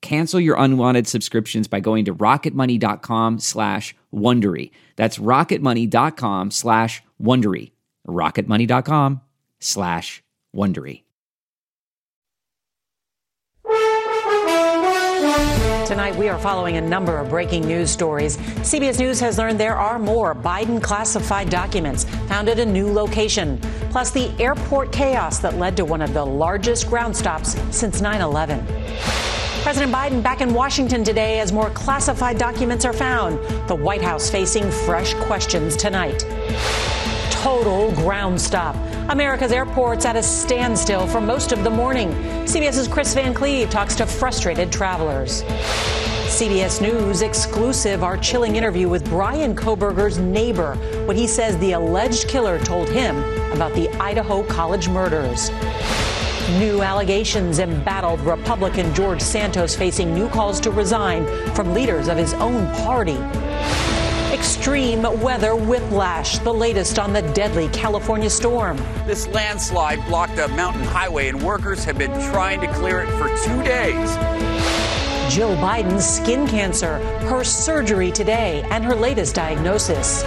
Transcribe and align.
Cancel 0.00 0.40
your 0.40 0.56
unwanted 0.58 1.06
subscriptions 1.06 1.68
by 1.68 1.80
going 1.80 2.04
to 2.04 2.14
rocketmoney.com 2.14 3.38
slash 3.38 3.94
Wondery. 4.14 4.70
That's 4.96 5.18
rocketmoney.com 5.18 6.50
slash 6.50 7.02
Wondery. 7.20 7.72
rocketmoney.com 8.06 9.20
slash 9.60 10.22
Wondery. 10.54 11.02
Tonight, 15.88 16.16
we 16.16 16.28
are 16.28 16.38
following 16.38 16.76
a 16.76 16.82
number 16.82 17.16
of 17.16 17.30
breaking 17.30 17.66
news 17.66 17.90
stories. 17.90 18.36
CBS 18.36 18.98
News 18.98 19.18
has 19.20 19.38
learned 19.38 19.58
there 19.58 19.78
are 19.78 19.98
more 19.98 20.34
Biden 20.34 20.82
classified 20.82 21.48
documents 21.48 22.04
found 22.28 22.50
at 22.50 22.58
a 22.58 22.66
new 22.66 22.92
location, 22.92 23.58
plus 23.90 24.10
the 24.10 24.30
airport 24.38 24.92
chaos 24.92 25.38
that 25.38 25.56
led 25.56 25.78
to 25.78 25.86
one 25.86 26.02
of 26.02 26.12
the 26.12 26.24
largest 26.24 26.88
ground 26.88 27.16
stops 27.16 27.56
since 27.74 28.02
9 28.02 28.20
11. 28.20 28.66
President 29.68 29.92
Biden 29.92 30.22
back 30.22 30.40
in 30.40 30.54
Washington 30.54 31.04
today 31.04 31.40
as 31.40 31.52
more 31.52 31.68
classified 31.68 32.38
documents 32.38 32.86
are 32.86 32.92
found. 32.94 33.38
The 33.68 33.74
White 33.74 34.00
House 34.00 34.30
facing 34.30 34.70
fresh 34.70 35.12
questions 35.12 35.76
tonight. 35.76 36.24
Total 37.30 37.92
ground 37.92 38.40
stop. 38.40 38.74
America's 39.10 39.52
airports 39.52 40.06
at 40.06 40.16
a 40.16 40.22
standstill 40.22 41.06
for 41.06 41.20
most 41.20 41.52
of 41.52 41.64
the 41.64 41.68
morning. 41.70 42.08
CBS's 42.46 42.88
Chris 42.88 43.12
Van 43.12 43.34
Cleave 43.34 43.68
talks 43.68 43.94
to 43.96 44.06
frustrated 44.06 44.72
travelers. 44.72 45.42
CBS 46.28 46.80
News 46.80 47.20
exclusive 47.20 48.02
our 48.02 48.16
chilling 48.16 48.56
interview 48.56 48.88
with 48.88 49.04
Brian 49.10 49.54
Kohberger's 49.54 50.16
neighbor, 50.18 50.76
what 51.04 51.14
he 51.14 51.26
says 51.26 51.58
the 51.58 51.72
alleged 51.72 52.26
killer 52.26 52.58
told 52.60 52.88
him 52.88 53.18
about 53.52 53.74
the 53.74 53.90
Idaho 54.00 54.42
college 54.44 54.88
murders. 54.88 55.50
New 56.56 56.80
allegations 56.80 57.58
embattled 57.58 58.20
Republican 58.20 58.94
George 58.94 59.20
Santos 59.20 59.76
facing 59.76 60.14
new 60.14 60.30
calls 60.30 60.58
to 60.60 60.70
resign 60.70 61.26
from 61.54 61.74
leaders 61.74 62.08
of 62.08 62.16
his 62.16 62.32
own 62.34 62.66
party. 62.76 63.18
Extreme 64.32 65.02
weather 65.20 65.54
whiplash, 65.54 66.38
the 66.38 66.52
latest 66.52 66.98
on 66.98 67.12
the 67.12 67.20
deadly 67.32 67.68
California 67.68 68.30
storm. 68.30 68.78
This 69.04 69.28
landslide 69.28 70.02
blocked 70.06 70.38
a 70.38 70.48
mountain 70.48 70.84
highway, 70.84 71.28
and 71.28 71.42
workers 71.42 71.84
have 71.84 71.98
been 71.98 72.12
trying 72.32 72.62
to 72.62 72.72
clear 72.72 73.02
it 73.02 73.10
for 73.18 73.28
two 73.46 73.62
days. 73.62 74.16
Jill 75.30 75.54
Biden's 75.56 76.06
skin 76.08 76.48
cancer, 76.48 76.96
her 77.26 77.44
surgery 77.44 78.10
today, 78.10 78.66
and 78.70 78.82
her 78.82 78.94
latest 78.94 79.34
diagnosis. 79.34 80.22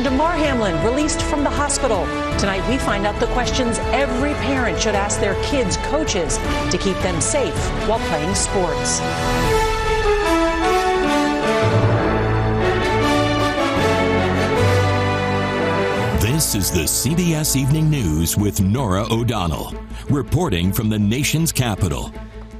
And 0.00 0.06
Damar 0.06 0.32
Hamlin 0.32 0.82
released 0.82 1.20
from 1.20 1.44
the 1.44 1.50
hospital. 1.50 2.06
Tonight, 2.38 2.66
we 2.70 2.78
find 2.78 3.06
out 3.06 3.20
the 3.20 3.26
questions 3.34 3.78
every 3.92 4.32
parent 4.32 4.80
should 4.80 4.94
ask 4.94 5.20
their 5.20 5.34
kids' 5.44 5.76
coaches 5.88 6.38
to 6.70 6.78
keep 6.78 6.96
them 7.00 7.20
safe 7.20 7.54
while 7.86 7.98
playing 8.08 8.34
sports. 8.34 9.00
This 16.22 16.54
is 16.54 16.70
the 16.70 16.86
CBS 16.86 17.54
Evening 17.54 17.90
News 17.90 18.38
with 18.38 18.62
Norah 18.62 19.04
O'Donnell, 19.10 19.74
reporting 20.08 20.72
from 20.72 20.88
the 20.88 20.98
nation's 20.98 21.52
capital. 21.52 22.10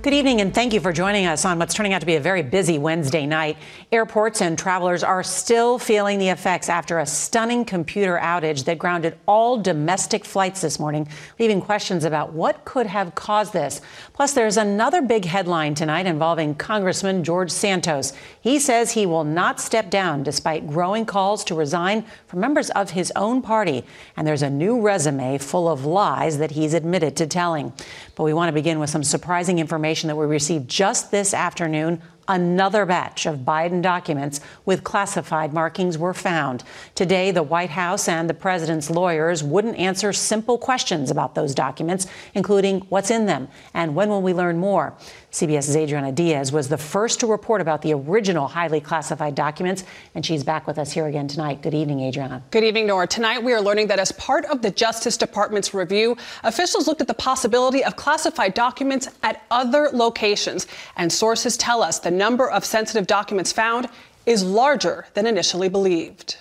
Good 0.02 0.14
evening, 0.14 0.40
and 0.40 0.54
thank 0.54 0.72
you 0.72 0.80
for 0.80 0.94
joining 0.94 1.26
us 1.26 1.44
on 1.44 1.58
what's 1.58 1.74
turning 1.74 1.92
out 1.92 2.00
to 2.00 2.06
be 2.06 2.16
a 2.16 2.20
very 2.20 2.42
busy 2.42 2.78
Wednesday 2.78 3.26
night. 3.26 3.58
Airports 3.92 4.40
and 4.40 4.58
travelers 4.58 5.04
are 5.04 5.22
still 5.22 5.78
feeling 5.78 6.18
the 6.18 6.30
effects 6.30 6.70
after 6.70 7.00
a 7.00 7.04
stunning 7.04 7.66
computer 7.66 8.18
outage 8.18 8.64
that 8.64 8.78
grounded 8.78 9.18
all 9.28 9.60
domestic 9.60 10.24
flights 10.24 10.62
this 10.62 10.80
morning, 10.80 11.06
leaving 11.38 11.60
questions 11.60 12.04
about 12.04 12.32
what 12.32 12.64
could 12.64 12.86
have 12.86 13.14
caused 13.14 13.52
this. 13.52 13.82
Plus, 14.14 14.32
there's 14.32 14.56
another 14.56 15.02
big 15.02 15.26
headline 15.26 15.74
tonight 15.74 16.06
involving 16.06 16.54
Congressman 16.54 17.22
George 17.22 17.50
Santos. 17.50 18.14
He 18.40 18.58
says 18.58 18.92
he 18.92 19.04
will 19.04 19.24
not 19.24 19.60
step 19.60 19.90
down 19.90 20.22
despite 20.22 20.66
growing 20.66 21.04
calls 21.04 21.44
to 21.44 21.54
resign 21.54 22.06
from 22.26 22.40
members 22.40 22.70
of 22.70 22.92
his 22.92 23.12
own 23.16 23.42
party. 23.42 23.84
And 24.16 24.26
there's 24.26 24.40
a 24.40 24.48
new 24.48 24.80
resume 24.80 25.36
full 25.36 25.68
of 25.68 25.84
lies 25.84 26.38
that 26.38 26.52
he's 26.52 26.72
admitted 26.72 27.16
to 27.16 27.26
telling. 27.26 27.74
But 28.14 28.24
we 28.24 28.32
want 28.32 28.48
to 28.48 28.54
begin 28.54 28.78
with 28.78 28.88
some 28.88 29.04
surprising 29.04 29.58
information 29.58 29.89
that 30.08 30.16
we 30.16 30.26
received 30.26 30.68
just 30.68 31.10
this 31.10 31.34
afternoon 31.34 32.00
another 32.30 32.86
batch 32.86 33.26
of 33.26 33.40
Biden 33.40 33.82
documents 33.82 34.40
with 34.64 34.84
classified 34.84 35.52
markings 35.52 35.98
were 35.98 36.14
found. 36.14 36.62
Today, 36.94 37.32
the 37.32 37.42
White 37.42 37.70
House 37.70 38.06
and 38.06 38.30
the 38.30 38.34
president's 38.34 38.88
lawyers 38.88 39.42
wouldn't 39.42 39.76
answer 39.76 40.12
simple 40.12 40.56
questions 40.56 41.10
about 41.10 41.34
those 41.34 41.54
documents, 41.54 42.06
including 42.34 42.82
what's 42.82 43.10
in 43.10 43.26
them 43.26 43.48
and 43.74 43.96
when 43.96 44.08
will 44.08 44.22
we 44.22 44.32
learn 44.32 44.58
more. 44.58 44.94
CBS's 45.32 45.76
Adriana 45.76 46.10
Diaz 46.10 46.50
was 46.50 46.68
the 46.68 46.78
first 46.78 47.20
to 47.20 47.26
report 47.26 47.60
about 47.60 47.82
the 47.82 47.94
original 47.94 48.48
highly 48.48 48.80
classified 48.80 49.34
documents, 49.34 49.84
and 50.14 50.26
she's 50.26 50.42
back 50.42 50.66
with 50.66 50.78
us 50.78 50.92
here 50.92 51.06
again 51.06 51.28
tonight. 51.28 51.62
Good 51.62 51.74
evening, 51.74 52.00
Adriana. 52.00 52.42
Good 52.50 52.64
evening, 52.64 52.86
Norah. 52.88 53.06
Tonight, 53.06 53.42
we 53.42 53.52
are 53.52 53.60
learning 53.60 53.88
that 53.88 54.00
as 54.00 54.10
part 54.12 54.44
of 54.46 54.62
the 54.62 54.70
Justice 54.70 55.16
Department's 55.16 55.72
review, 55.72 56.16
officials 56.42 56.88
looked 56.88 57.00
at 57.00 57.06
the 57.06 57.14
possibility 57.14 57.84
of 57.84 57.94
classified 57.96 58.54
documents 58.54 59.08
at 59.22 59.42
other 59.50 59.90
locations, 59.92 60.66
and 60.96 61.12
sources 61.12 61.56
tell 61.56 61.82
us 61.82 62.00
the 62.00 62.10
number 62.20 62.50
of 62.50 62.66
sensitive 62.66 63.06
documents 63.06 63.50
found 63.50 63.88
is 64.26 64.44
larger 64.44 65.06
than 65.14 65.26
initially 65.26 65.70
believed. 65.70 66.36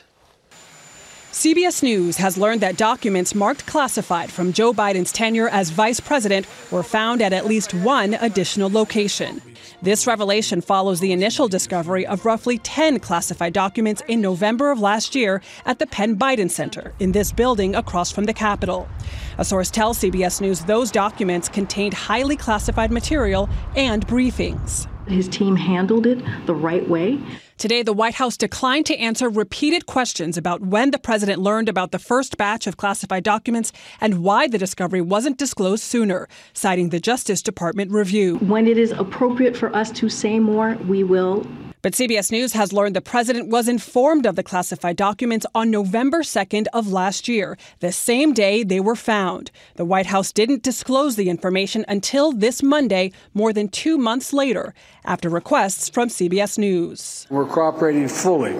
CBS 1.31 1.81
News 1.81 2.17
has 2.17 2.37
learned 2.37 2.59
that 2.59 2.75
documents 2.75 3.33
marked 3.33 3.65
classified 3.65 4.29
from 4.29 4.51
Joe 4.51 4.73
Biden's 4.73 5.13
tenure 5.13 5.47
as 5.47 5.69
vice 5.69 6.01
president 6.01 6.45
were 6.69 6.83
found 6.83 7.21
at 7.21 7.31
at 7.31 7.45
least 7.45 7.73
one 7.73 8.15
additional 8.15 8.69
location. 8.69 9.41
This 9.81 10.05
revelation 10.05 10.59
follows 10.59 10.99
the 10.99 11.13
initial 11.13 11.47
discovery 11.47 12.05
of 12.05 12.25
roughly 12.25 12.57
10 12.57 12.99
classified 12.99 13.53
documents 13.53 14.01
in 14.09 14.19
November 14.19 14.71
of 14.71 14.81
last 14.81 15.15
year 15.15 15.41
at 15.65 15.79
the 15.79 15.87
Penn 15.87 16.17
Biden 16.17 16.51
Center 16.51 16.93
in 16.99 17.13
this 17.13 17.31
building 17.31 17.73
across 17.73 18.11
from 18.11 18.25
the 18.25 18.33
Capitol. 18.33 18.89
A 19.37 19.45
source 19.45 19.71
tells 19.71 19.99
CBS 19.99 20.41
News 20.41 20.65
those 20.65 20.91
documents 20.91 21.47
contained 21.47 21.93
highly 21.93 22.35
classified 22.35 22.91
material 22.91 23.47
and 23.77 24.05
briefings. 24.05 24.88
His 25.09 25.27
team 25.27 25.55
handled 25.55 26.05
it 26.05 26.23
the 26.45 26.53
right 26.53 26.87
way. 26.87 27.19
Today, 27.57 27.83
the 27.83 27.91
White 27.93 28.13
House 28.15 28.37
declined 28.37 28.85
to 28.85 28.97
answer 28.97 29.27
repeated 29.27 29.85
questions 29.85 30.37
about 30.37 30.61
when 30.61 30.91
the 30.91 30.97
president 30.97 31.41
learned 31.41 31.67
about 31.67 31.91
the 31.91 31.99
first 31.99 32.37
batch 32.37 32.67
of 32.67 32.77
classified 32.77 33.23
documents 33.23 33.73
and 33.99 34.23
why 34.23 34.47
the 34.47 34.57
discovery 34.57 35.01
wasn't 35.01 35.37
disclosed 35.37 35.83
sooner, 35.83 36.29
citing 36.53 36.89
the 36.89 37.01
Justice 37.01 37.41
Department 37.41 37.91
review. 37.91 38.37
When 38.37 38.65
it 38.65 38.77
is 38.77 38.91
appropriate 38.91 39.57
for 39.57 39.75
us 39.75 39.91
to 39.91 40.07
say 40.07 40.39
more, 40.39 40.77
we 40.87 41.03
will. 41.03 41.45
But 41.81 41.93
CBS 41.93 42.29
News 42.29 42.51
has 42.53 42.73
learned 42.73 42.93
the 42.93 42.99
president 42.99 43.47
was 43.47 43.69
informed 43.69 44.25
of 44.25 44.35
the 44.35 44.43
classified 44.43 44.97
documents 44.97 45.45
on 45.55 45.71
November 45.71 46.23
2nd 46.23 46.67
of 46.73 46.91
last 46.91 47.29
year, 47.29 47.57
the 47.79 47.93
same 47.93 48.33
day 48.33 48.63
they 48.63 48.81
were 48.81 48.97
found. 48.97 49.49
The 49.75 49.85
White 49.85 50.07
House 50.07 50.33
didn't 50.33 50.61
disclose 50.61 51.15
the 51.15 51.29
information 51.29 51.85
until 51.87 52.33
this 52.33 52.61
Monday, 52.61 53.13
more 53.33 53.53
than 53.53 53.69
two 53.69 53.97
months 53.97 54.33
later, 54.33 54.73
after 55.05 55.29
requests 55.29 55.87
from 55.87 56.09
CBS 56.09 56.57
News. 56.57 57.25
We're 57.29 57.45
cooperating 57.45 58.09
fully, 58.09 58.59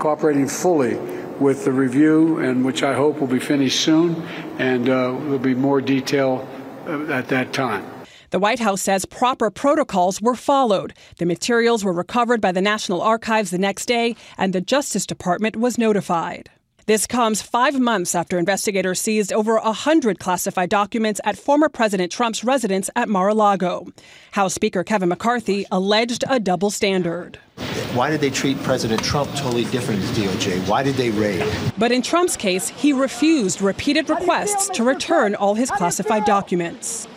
cooperating 0.00 0.48
fully 0.48 0.96
with 1.38 1.64
the 1.64 1.72
review, 1.72 2.38
and 2.38 2.64
which 2.64 2.82
I 2.82 2.94
hope 2.94 3.20
will 3.20 3.28
be 3.28 3.38
finished 3.38 3.80
soon, 3.80 4.26
and 4.58 4.88
uh, 4.88 5.12
there'll 5.12 5.38
be 5.38 5.54
more 5.54 5.80
detail 5.80 6.48
uh, 6.88 7.12
at 7.12 7.28
that 7.28 7.52
time. 7.52 7.95
The 8.30 8.38
White 8.38 8.60
House 8.60 8.82
says 8.82 9.04
proper 9.04 9.50
protocols 9.50 10.20
were 10.20 10.34
followed. 10.34 10.94
The 11.18 11.26
materials 11.26 11.84
were 11.84 11.92
recovered 11.92 12.40
by 12.40 12.52
the 12.52 12.60
National 12.60 13.00
Archives 13.00 13.50
the 13.50 13.58
next 13.58 13.86
day, 13.86 14.16
and 14.36 14.52
the 14.52 14.60
Justice 14.60 15.06
Department 15.06 15.56
was 15.56 15.78
notified. 15.78 16.50
This 16.86 17.04
comes 17.04 17.42
five 17.42 17.80
months 17.80 18.14
after 18.14 18.38
investigators 18.38 19.00
seized 19.00 19.32
over 19.32 19.56
a 19.56 19.72
hundred 19.72 20.20
classified 20.20 20.70
documents 20.70 21.20
at 21.24 21.36
former 21.36 21.68
President 21.68 22.12
Trump's 22.12 22.44
residence 22.44 22.88
at 22.94 23.08
Mar 23.08 23.28
a 23.30 23.34
Lago. 23.34 23.88
House 24.32 24.54
Speaker 24.54 24.84
Kevin 24.84 25.08
McCarthy 25.08 25.66
alleged 25.72 26.22
a 26.28 26.38
double 26.38 26.70
standard. 26.70 27.40
Why 27.94 28.10
did 28.10 28.20
they 28.20 28.30
treat 28.30 28.56
President 28.62 29.02
Trump 29.02 29.34
totally 29.34 29.64
different 29.64 30.00
as 30.00 30.10
DOJ? 30.16 30.68
Why 30.68 30.84
did 30.84 30.94
they 30.94 31.10
raid? 31.10 31.44
But 31.76 31.90
in 31.90 32.02
Trump's 32.02 32.36
case, 32.36 32.68
he 32.68 32.92
refused 32.92 33.60
repeated 33.60 34.08
requests 34.08 34.68
to 34.68 34.84
return 34.84 35.34
all 35.34 35.54
his 35.54 35.72
classified 35.72 36.24
documents. 36.24 37.08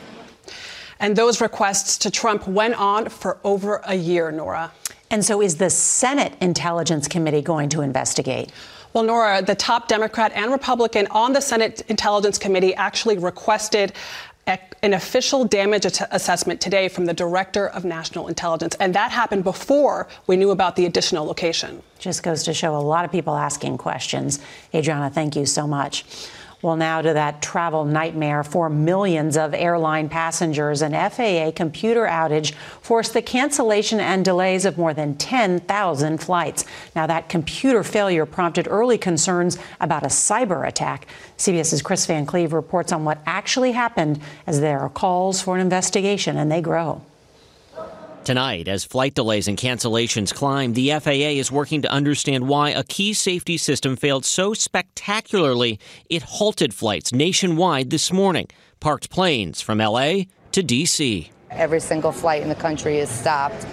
And 1.00 1.16
those 1.16 1.42
requests 1.42 1.98
to 2.00 2.12
Trump 2.12 2.48
went 2.48 2.76
on 2.76 3.10
for 3.10 3.38
over 3.44 3.82
a 3.86 3.96
year, 3.96 4.32
Norah. 4.32 4.72
And 5.12 5.24
so 5.24 5.42
is 5.42 5.58
the 5.58 5.70
Senate 5.70 6.34
Intelligence 6.42 7.08
Committee 7.08 7.42
going 7.42 7.70
to 7.70 7.82
investigate? 7.82 8.52
Well, 8.94 9.04
Norah, 9.04 9.42
the 9.42 9.56
top 9.56 9.88
Democrat 9.88 10.32
and 10.36 10.52
Republican 10.52 11.08
on 11.12 11.34
the 11.34 11.42
Senate 11.42 11.82
Intelligence 11.88 12.38
Committee 12.38 12.76
actually 12.76 13.18
requested 13.18 13.94
an 14.82 14.94
official 14.94 15.46
damage 15.46 15.86
assessment 15.86 16.60
today 16.60 16.88
from 16.88 17.06
the 17.06 17.14
Director 17.14 17.68
of 17.68 17.86
National 17.86 18.28
Intelligence. 18.28 18.76
And 18.80 18.96
that 18.96 19.12
happened 19.12 19.44
before 19.44 20.08
we 20.26 20.38
knew 20.38 20.50
about 20.50 20.76
the 20.76 20.88
additional 20.88 21.26
location. 21.26 21.84
Just 22.00 22.24
goes 22.24 22.44
to 22.44 22.54
show 22.54 22.76
a 22.76 22.82
lot 22.82 23.06
of 23.06 23.12
people 23.12 23.36
asking 23.36 23.78
questions. 23.78 24.40
Adriana, 24.74 25.12
thank 25.12 25.36
you 25.36 25.46
so 25.46 25.68
much. 25.68 26.04
Well, 26.62 26.76
now 26.76 27.02
to 27.02 27.14
that 27.14 27.42
travel 27.42 27.86
nightmare 27.86 28.44
for 28.44 28.70
millions 28.70 29.38
of 29.38 29.54
airline 29.54 30.10
passengers. 30.10 30.82
An 30.82 30.92
FAA 30.92 31.52
computer 31.56 32.06
outage 32.06 32.52
forced 32.82 33.14
the 33.14 33.22
cancellation 33.22 34.02
and 34.02 34.26
delays 34.26 34.66
of 34.66 34.78
more 34.78 34.94
than 34.94 35.16
10,000 35.16 36.18
flights. 36.18 36.66
Now, 36.98 37.08
that 37.08 37.30
computer 37.30 37.82
failure 37.82 38.26
prompted 38.26 38.68
early 38.70 38.98
concerns 38.98 39.58
about 39.80 40.04
a 40.04 40.08
cyber 40.08 40.68
attack. 40.68 41.08
CBS's 41.38 41.82
Chris 41.82 42.06
Van 42.06 42.26
Cleave 42.26 42.52
reports 42.52 42.92
on 42.92 43.06
what 43.06 43.20
actually 43.26 43.72
happened 43.72 44.20
as 44.46 44.60
there 44.60 44.82
are 44.82 44.90
calls 44.90 45.42
for 45.42 45.56
an 45.56 45.62
investigation, 45.62 46.36
and 46.36 46.52
they 46.52 46.62
grow. 46.62 47.02
Tonight, 48.30 48.68
as 48.68 48.86
flight 48.86 49.16
delays 49.16 49.48
and 49.48 49.58
cancellations 49.58 50.32
climb, 50.32 50.74
the 50.74 50.92
FAA 50.92 51.34
is 51.42 51.52
working 51.52 51.82
to 51.82 51.92
understand 51.92 52.48
why 52.48 52.70
a 52.70 52.84
key 52.84 53.12
safety 53.12 53.58
system 53.58 53.96
failed 53.96 54.24
so 54.24 54.54
spectacularly 54.54 55.80
it 56.12 56.22
halted 56.22 56.72
flights 56.72 57.12
nationwide 57.12 57.90
this 57.90 58.14
morning, 58.14 58.46
parked 58.80 59.10
planes 59.10 59.62
from 59.62 59.80
LA 59.80 60.26
to 60.52 60.62
DC. 60.62 61.32
Every 61.50 61.80
single 61.80 62.12
flight 62.12 62.44
in 62.44 62.50
the 62.50 62.54
country 62.54 63.00
is 63.00 63.10
stopped. 63.10 63.66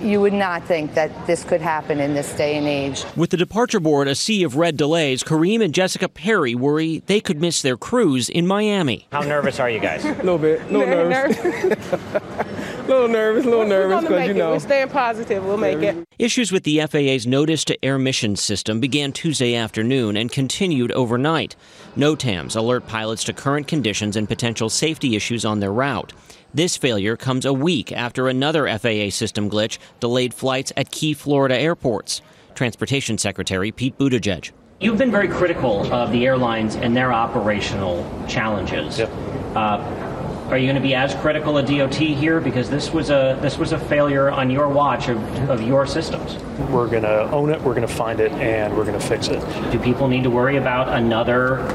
You 0.00 0.20
would 0.20 0.32
not 0.32 0.64
think 0.64 0.94
that 0.94 1.28
this 1.28 1.44
could 1.44 1.60
happen 1.60 2.00
in 2.00 2.14
this 2.14 2.34
day 2.34 2.56
and 2.56 2.66
age. 2.66 3.04
With 3.14 3.30
the 3.30 3.36
departure 3.36 3.78
board 3.78 4.08
a 4.08 4.16
sea 4.16 4.42
of 4.42 4.56
red 4.56 4.76
delays, 4.76 5.22
Kareem 5.22 5.62
and 5.62 5.72
Jessica 5.72 6.08
Perry 6.08 6.56
worry 6.56 7.04
they 7.06 7.20
could 7.20 7.40
miss 7.40 7.62
their 7.62 7.76
cruise 7.76 8.28
in 8.28 8.48
Miami. 8.48 9.06
How 9.12 9.20
nervous 9.20 9.60
are 9.60 9.70
you 9.70 9.78
guys? 9.78 10.04
a 10.04 10.14
little 10.14 10.38
bit, 10.38 10.60
a 10.62 10.76
little 10.76 11.08
nervous. 11.08 12.40
a 12.84 12.88
little 12.88 13.08
nervous, 13.08 13.44
a 13.44 13.48
little 13.48 13.66
nervous 13.66 14.02
because 14.02 14.26
you 14.26 14.34
know. 14.34 14.52
We're 14.52 14.58
staying 14.58 14.88
positive. 14.88 15.44
We'll 15.44 15.56
make 15.56 15.78
it. 15.78 16.04
Issues 16.18 16.52
with 16.52 16.64
the 16.64 16.80
FAA's 16.86 17.26
notice 17.26 17.64
to 17.66 17.84
air 17.84 17.98
mission 17.98 18.36
system 18.36 18.80
began 18.80 19.12
Tuesday 19.12 19.54
afternoon 19.54 20.16
and 20.16 20.30
continued 20.30 20.92
overnight. 20.92 21.56
NOTAMs 21.96 22.56
alert 22.56 22.86
pilots 22.86 23.24
to 23.24 23.32
current 23.32 23.66
conditions 23.66 24.16
and 24.16 24.28
potential 24.28 24.68
safety 24.68 25.16
issues 25.16 25.44
on 25.44 25.60
their 25.60 25.72
route. 25.72 26.12
This 26.54 26.76
failure 26.76 27.16
comes 27.16 27.44
a 27.44 27.52
week 27.52 27.92
after 27.92 28.28
another 28.28 28.66
FAA 28.78 29.10
system 29.10 29.48
glitch 29.48 29.78
delayed 30.00 30.34
flights 30.34 30.72
at 30.76 30.90
key 30.90 31.14
Florida 31.14 31.58
airports. 31.58 32.20
Transportation 32.54 33.16
Secretary 33.16 33.72
Pete 33.72 33.96
Buttigieg. 33.98 34.50
You've 34.80 34.98
been 34.98 35.10
very 35.10 35.28
critical 35.28 35.90
of 35.92 36.12
the 36.12 36.26
airlines 36.26 36.76
and 36.76 36.96
their 36.96 37.12
operational 37.12 38.04
challenges. 38.28 38.98
Yep. 38.98 39.10
Uh, 39.54 40.11
are 40.52 40.58
you 40.58 40.66
going 40.66 40.76
to 40.76 40.86
be 40.86 40.94
as 40.94 41.14
critical 41.14 41.56
of 41.56 41.66
DOT 41.66 41.94
here 41.94 42.38
because 42.38 42.68
this 42.68 42.92
was 42.92 43.08
a 43.08 43.38
this 43.40 43.56
was 43.56 43.72
a 43.72 43.78
failure 43.78 44.30
on 44.30 44.50
your 44.50 44.68
watch 44.68 45.08
of, 45.08 45.18
of 45.48 45.62
your 45.62 45.86
systems? 45.86 46.36
We're 46.70 46.88
going 46.88 47.04
to 47.04 47.22
own 47.30 47.48
it, 47.48 47.58
we're 47.62 47.72
going 47.72 47.88
to 47.88 47.92
find 47.92 48.20
it, 48.20 48.30
and 48.32 48.76
we're 48.76 48.84
going 48.84 49.00
to 49.00 49.06
fix 49.06 49.28
it. 49.28 49.40
Do 49.72 49.78
people 49.78 50.08
need 50.08 50.24
to 50.24 50.30
worry 50.30 50.58
about 50.58 50.90
another 50.90 51.66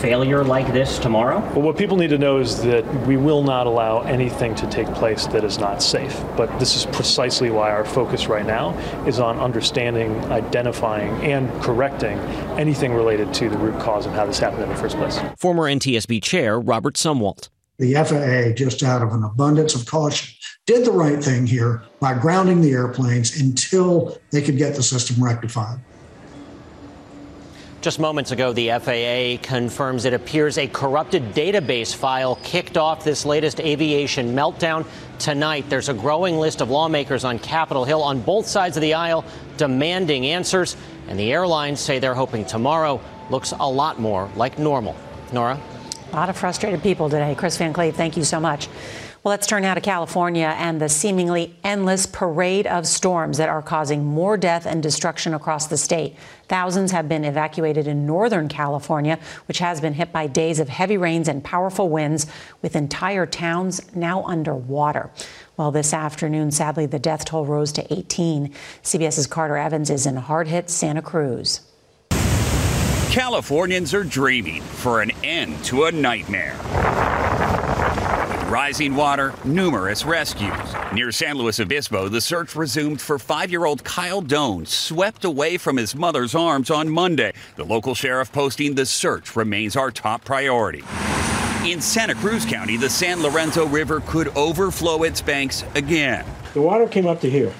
failure 0.00 0.42
like 0.42 0.66
this 0.72 0.98
tomorrow? 0.98 1.38
Well, 1.52 1.62
what 1.62 1.78
people 1.78 1.96
need 1.96 2.08
to 2.08 2.18
know 2.18 2.38
is 2.38 2.60
that 2.64 2.84
we 3.06 3.16
will 3.16 3.44
not 3.44 3.68
allow 3.68 4.00
anything 4.00 4.56
to 4.56 4.66
take 4.66 4.88
place 4.88 5.28
that 5.28 5.44
is 5.44 5.60
not 5.60 5.80
safe. 5.80 6.20
But 6.36 6.58
this 6.58 6.74
is 6.74 6.86
precisely 6.86 7.50
why 7.50 7.70
our 7.70 7.84
focus 7.84 8.26
right 8.26 8.44
now 8.44 8.76
is 9.06 9.20
on 9.20 9.38
understanding, 9.38 10.12
identifying, 10.24 11.12
and 11.22 11.48
correcting 11.62 12.18
anything 12.58 12.94
related 12.94 13.32
to 13.34 13.48
the 13.48 13.58
root 13.58 13.80
cause 13.80 14.06
of 14.06 14.12
how 14.12 14.26
this 14.26 14.40
happened 14.40 14.64
in 14.64 14.70
the 14.70 14.76
first 14.76 14.96
place. 14.96 15.20
Former 15.38 15.70
NTSB 15.70 16.20
Chair 16.20 16.58
Robert 16.58 16.94
Sumwalt 16.94 17.48
the 17.78 17.94
FAA, 17.94 18.54
just 18.54 18.82
out 18.82 19.02
of 19.02 19.12
an 19.12 19.24
abundance 19.24 19.74
of 19.74 19.86
caution, 19.86 20.34
did 20.66 20.84
the 20.84 20.92
right 20.92 21.22
thing 21.22 21.46
here 21.46 21.82
by 22.00 22.14
grounding 22.14 22.60
the 22.60 22.70
airplanes 22.70 23.40
until 23.40 24.18
they 24.30 24.40
could 24.40 24.56
get 24.56 24.74
the 24.74 24.82
system 24.82 25.22
rectified. 25.22 25.78
Just 27.84 27.98
moments 27.98 28.30
ago, 28.30 28.54
the 28.54 28.70
FAA 28.70 29.46
confirms 29.46 30.06
it 30.06 30.14
appears 30.14 30.56
a 30.56 30.66
corrupted 30.66 31.34
database 31.34 31.94
file 31.94 32.36
kicked 32.36 32.78
off 32.78 33.04
this 33.04 33.26
latest 33.26 33.60
aviation 33.60 34.34
meltdown. 34.34 34.86
Tonight, 35.18 35.68
there's 35.68 35.90
a 35.90 35.94
growing 35.94 36.38
list 36.38 36.62
of 36.62 36.70
lawmakers 36.70 37.24
on 37.24 37.38
Capitol 37.38 37.84
Hill 37.84 38.02
on 38.02 38.22
both 38.22 38.46
sides 38.46 38.78
of 38.78 38.80
the 38.80 38.94
aisle 38.94 39.22
demanding 39.58 40.24
answers, 40.24 40.78
and 41.08 41.18
the 41.18 41.30
airlines 41.30 41.78
say 41.78 41.98
they're 41.98 42.14
hoping 42.14 42.46
tomorrow 42.46 43.02
looks 43.28 43.52
a 43.52 43.70
lot 43.70 44.00
more 44.00 44.30
like 44.34 44.58
normal. 44.58 44.96
Norah? 45.30 45.60
A 46.14 46.22
lot 46.24 46.30
of 46.30 46.36
frustrated 46.36 46.80
people 46.80 47.10
today. 47.10 47.34
Chris 47.34 47.56
Van 47.56 47.72
Cleave, 47.72 47.96
thank 47.96 48.16
you 48.16 48.22
so 48.22 48.38
much. 48.38 48.68
Well, 49.24 49.30
let's 49.30 49.48
turn 49.48 49.62
now 49.62 49.74
to 49.74 49.80
California 49.80 50.54
and 50.58 50.80
the 50.80 50.88
seemingly 50.88 51.56
endless 51.64 52.06
parade 52.06 52.68
of 52.68 52.86
storms 52.86 53.38
that 53.38 53.48
are 53.48 53.62
causing 53.62 54.04
more 54.04 54.36
death 54.36 54.64
and 54.64 54.80
destruction 54.80 55.34
across 55.34 55.66
the 55.66 55.76
state. 55.76 56.14
Thousands 56.46 56.92
have 56.92 57.08
been 57.08 57.24
evacuated 57.24 57.88
in 57.88 58.06
Northern 58.06 58.46
California, 58.46 59.18
which 59.48 59.58
has 59.58 59.80
been 59.80 59.94
hit 59.94 60.12
by 60.12 60.28
days 60.28 60.60
of 60.60 60.68
heavy 60.68 60.96
rains 60.96 61.26
and 61.26 61.42
powerful 61.42 61.88
winds, 61.88 62.28
with 62.62 62.76
entire 62.76 63.26
towns 63.26 63.80
now 63.96 64.22
underwater. 64.22 65.10
Well, 65.56 65.72
this 65.72 65.92
afternoon, 65.92 66.52
sadly, 66.52 66.86
the 66.86 67.00
death 67.00 67.24
toll 67.24 67.44
rose 67.44 67.72
to 67.72 67.92
18. 67.92 68.54
CBS's 68.84 69.26
Carter 69.26 69.56
Evans 69.56 69.90
is 69.90 70.06
in 70.06 70.14
hard 70.14 70.46
hit 70.46 70.70
Santa 70.70 71.02
Cruz. 71.02 71.62
Californians 73.10 73.94
are 73.94 74.04
dreaming 74.04 74.62
for 74.62 75.00
an 75.00 75.12
end 75.22 75.62
to 75.64 75.84
a 75.84 75.92
nightmare. 75.92 76.56
Rising 78.50 78.94
water, 78.96 79.32
numerous 79.44 80.04
rescues. 80.04 80.52
Near 80.92 81.12
San 81.12 81.36
Luis 81.36 81.60
Obispo, 81.60 82.08
the 82.08 82.20
search 82.20 82.54
resumed 82.56 83.00
for 83.00 83.18
five 83.18 83.50
year 83.50 83.64
old 83.64 83.84
Kyle 83.84 84.20
Doan, 84.20 84.66
swept 84.66 85.24
away 85.24 85.56
from 85.58 85.76
his 85.76 85.94
mother's 85.94 86.34
arms 86.34 86.70
on 86.70 86.88
Monday. 86.88 87.32
The 87.56 87.64
local 87.64 87.94
sheriff 87.94 88.32
posting 88.32 88.74
the 88.74 88.86
search 88.86 89.36
remains 89.36 89.76
our 89.76 89.90
top 89.90 90.24
priority. 90.24 90.82
In 91.64 91.80
Santa 91.80 92.14
Cruz 92.14 92.44
County, 92.44 92.76
the 92.76 92.90
San 92.90 93.22
Lorenzo 93.22 93.66
River 93.66 94.00
could 94.00 94.28
overflow 94.36 95.02
its 95.04 95.20
banks 95.20 95.64
again. 95.74 96.24
The 96.52 96.60
water 96.60 96.86
came 96.86 97.06
up 97.06 97.20
to 97.22 97.30
here. 97.30 97.52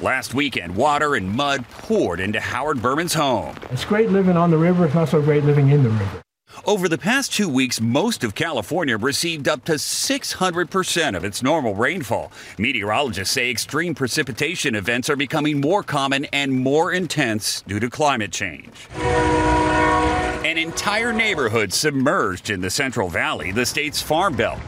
Last 0.00 0.32
weekend, 0.32 0.76
water 0.76 1.16
and 1.16 1.28
mud 1.28 1.68
poured 1.70 2.20
into 2.20 2.38
Howard 2.38 2.80
Berman's 2.80 3.14
home. 3.14 3.56
It's 3.70 3.84
great 3.84 4.10
living 4.10 4.36
on 4.36 4.52
the 4.52 4.56
river. 4.56 4.84
It's 4.84 4.94
not 4.94 5.08
so 5.08 5.20
great 5.20 5.42
living 5.42 5.70
in 5.70 5.82
the 5.82 5.90
river. 5.90 6.22
Over 6.66 6.88
the 6.88 6.98
past 6.98 7.32
two 7.32 7.48
weeks, 7.48 7.80
most 7.80 8.22
of 8.22 8.36
California 8.36 8.96
received 8.96 9.48
up 9.48 9.64
to 9.64 9.72
600% 9.72 11.16
of 11.16 11.24
its 11.24 11.42
normal 11.42 11.74
rainfall. 11.74 12.30
Meteorologists 12.58 13.34
say 13.34 13.50
extreme 13.50 13.92
precipitation 13.92 14.76
events 14.76 15.10
are 15.10 15.16
becoming 15.16 15.60
more 15.60 15.82
common 15.82 16.26
and 16.26 16.52
more 16.52 16.92
intense 16.92 17.62
due 17.62 17.80
to 17.80 17.90
climate 17.90 18.30
change. 18.30 18.88
An 18.94 20.58
entire 20.58 21.12
neighborhood 21.12 21.72
submerged 21.72 22.50
in 22.50 22.60
the 22.60 22.70
Central 22.70 23.08
Valley, 23.08 23.50
the 23.50 23.66
state's 23.66 24.00
farm 24.00 24.36
belt. 24.36 24.60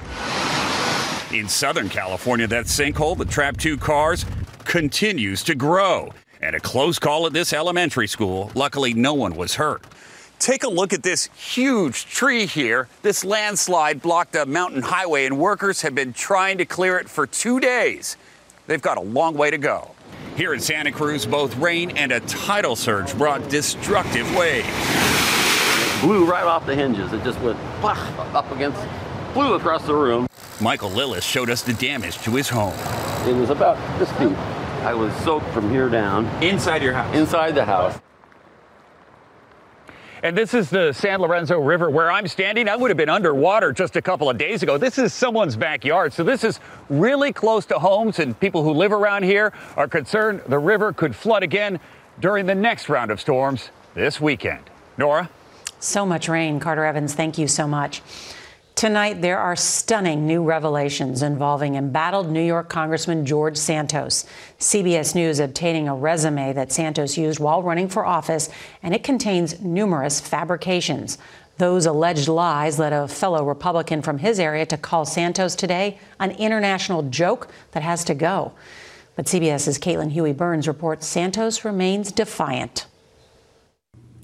In 1.33 1.49
Southern 1.49 1.89
California, 1.89 2.49
that 2.49 2.65
sinkhole 2.65 3.17
that 3.19 3.31
trapped 3.31 3.61
two 3.61 3.77
cars 3.77 4.27
continues 4.65 5.43
to 5.45 5.55
grow. 5.55 6.13
And 6.43 6.57
a 6.57 6.61
close 6.61 6.99
call 6.99 7.27
at 7.27 7.33
this 7.33 7.53
elementary 7.53 8.07
school. 8.07 8.51
Luckily, 8.55 8.95
no 8.95 9.15
one 9.15 9.37
was 9.37 9.57
hurt. 9.57 9.85
Take 10.39 10.65
a 10.65 10.69
look 10.69 10.95
at 10.95 11.03
this 11.03 11.29
huge 11.37 12.07
tree 12.07 12.47
here. 12.47 12.89
This 13.03 13.25
landslide 13.25 14.01
blocked 14.01 14.35
a 14.35 14.47
mountain 14.47 14.81
highway, 14.81 15.27
and 15.27 15.39
workers 15.39 15.83
have 15.83 15.95
been 15.95 16.15
trying 16.15 16.57
to 16.59 16.65
clear 16.65 16.97
it 16.97 17.11
for 17.11 17.27
two 17.27 17.61
days. 17.61 18.17
They've 18.67 18.81
got 18.81 18.97
a 18.97 19.03
long 19.03 19.35
way 19.35 19.51
to 19.51 19.59
go. 19.59 19.91
Here 20.37 20.55
in 20.55 20.61
Santa 20.61 20.93
Cruz, 20.93 21.27
both 21.27 21.55
rain 21.57 21.91
and 21.91 22.11
a 22.13 22.21
tidal 22.21 22.75
surge 22.75 23.15
brought 23.19 23.51
destructive 23.51 24.35
waves. 24.35 24.67
It 24.67 26.01
Blew 26.01 26.25
right 26.25 26.45
off 26.45 26.65
the 26.65 26.75
hinges. 26.75 27.13
It 27.13 27.23
just 27.23 27.39
went 27.41 27.59
up 27.85 28.51
against, 28.51 28.81
flew 29.35 29.53
across 29.53 29.85
the 29.85 29.95
room. 29.95 30.27
Michael 30.61 30.91
Lillis 30.91 31.23
showed 31.23 31.49
us 31.49 31.63
the 31.63 31.73
damage 31.73 32.19
to 32.19 32.33
his 32.33 32.49
home. 32.49 32.75
It 33.27 33.35
was 33.35 33.49
about 33.49 33.77
this 33.99 34.11
deep. 34.19 34.37
I 34.83 34.93
was 34.93 35.15
soaked 35.17 35.49
from 35.49 35.71
here 35.71 35.89
down. 35.89 36.27
Inside 36.43 36.83
your 36.83 36.93
house? 36.93 37.17
Inside 37.17 37.55
the 37.55 37.65
house. 37.65 37.99
And 40.23 40.37
this 40.37 40.53
is 40.53 40.69
the 40.69 40.93
San 40.93 41.21
Lorenzo 41.21 41.59
River 41.59 41.89
where 41.89 42.11
I'm 42.11 42.29
standing. 42.29 42.69
I 42.69 42.77
would 42.77 42.91
have 42.91 42.99
been 42.99 43.09
underwater 43.09 43.73
just 43.73 43.97
a 43.97 44.03
couple 44.03 44.29
of 44.29 44.37
days 44.37 44.63
ago. 44.63 44.77
This 44.77 44.99
is 44.99 45.15
someone's 45.15 45.57
backyard. 45.57 46.13
So 46.13 46.23
this 46.23 46.45
is 46.45 46.61
really 46.91 47.33
close 47.33 47.65
to 47.67 47.79
homes, 47.79 48.19
and 48.19 48.39
people 48.39 48.63
who 48.63 48.73
live 48.73 48.93
around 48.93 49.23
here 49.23 49.55
are 49.77 49.89
concerned 49.89 50.43
the 50.47 50.59
river 50.59 50.93
could 50.93 51.17
flood 51.17 51.43
again 51.43 51.81
during 52.21 52.45
the 52.45 52.55
next 52.55 52.91
round 52.91 53.11
of 53.11 53.19
storms 53.19 53.71
this 53.95 54.21
weekend. 54.21 54.69
Norah? 54.99 55.31
So 55.79 56.05
much 56.05 56.29
rain. 56.29 56.61
Carter 56.61 56.85
Evans, 56.85 57.15
thank 57.15 57.39
you 57.39 57.49
so 57.49 57.67
much. 57.67 58.03
Tonight, 58.81 59.21
there 59.21 59.39
are 59.39 59.57
stunning 59.57 60.27
new 60.27 60.43
revelations 60.43 61.21
involving 61.23 61.75
embattled 61.75 62.31
New 62.31 62.41
York 62.41 62.71
Congressman 62.71 63.27
George 63.27 63.59
Santos. 63.59 64.25
CBS 64.59 65.15
News 65.15 65.39
obtaining 65.39 65.87
a 65.87 65.95
resume 65.95 66.55
that 66.55 66.73
Santos 66.73 67.19
used 67.19 67.41
while 67.41 67.63
running 67.63 67.91
for 67.91 68.07
office, 68.07 68.49
and 68.83 68.95
it 68.95 69.05
contains 69.05 69.61
numerous 69.61 70.19
fabrications. 70.19 71.19
Those 71.59 71.85
alleged 71.85 72.27
lies 72.27 72.79
led 72.79 72.95
a 72.95 73.07
fellow 73.07 73.45
Republican 73.45 74.01
from 74.01 74.17
his 74.17 74.41
area 74.41 74.65
to 74.65 74.79
call 74.79 75.05
Santos 75.05 75.55
today 75.55 75.99
an 76.19 76.31
international 76.31 77.03
joke 77.03 77.49
that 77.73 77.83
has 77.83 78.03
to 78.05 78.15
go. 78.15 78.53
But 79.15 79.27
CBS's 79.27 79.79
Caitlin 79.79 80.13
Huey 80.13 80.33
Burns 80.33 80.67
reports 80.67 81.07
Santos 81.07 81.67
remains 81.67 82.13
defiant. 82.13 82.87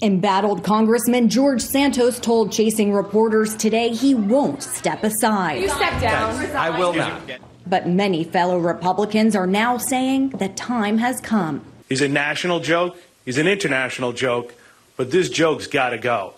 Embattled 0.01 0.63
Congressman 0.63 1.27
George 1.27 1.59
Santos 1.59 2.19
told 2.19 2.51
Chasing 2.51 2.93
Reporters 2.93 3.55
today 3.55 3.89
he 3.89 4.13
won't 4.13 4.61
step 4.61 5.03
aside. 5.03 5.63
You 5.63 5.69
step 5.69 5.99
down. 5.99 6.45
I 6.55 6.77
will 6.77 6.93
not. 6.93 7.19
But 7.65 7.87
many 7.87 8.23
fellow 8.23 8.59
Republicans 8.59 9.35
are 9.35 9.47
now 9.47 9.77
saying 9.77 10.29
the 10.29 10.49
time 10.49 10.99
has 10.99 11.19
come. 11.19 11.65
He's 11.89 12.01
a 12.01 12.07
national 12.07 12.59
joke, 12.59 12.95
he's 13.25 13.39
an 13.39 13.47
international 13.47 14.13
joke, 14.13 14.53
but 14.97 15.09
this 15.09 15.29
joke's 15.29 15.65
got 15.65 15.89
to 15.89 15.97
go. 15.97 16.35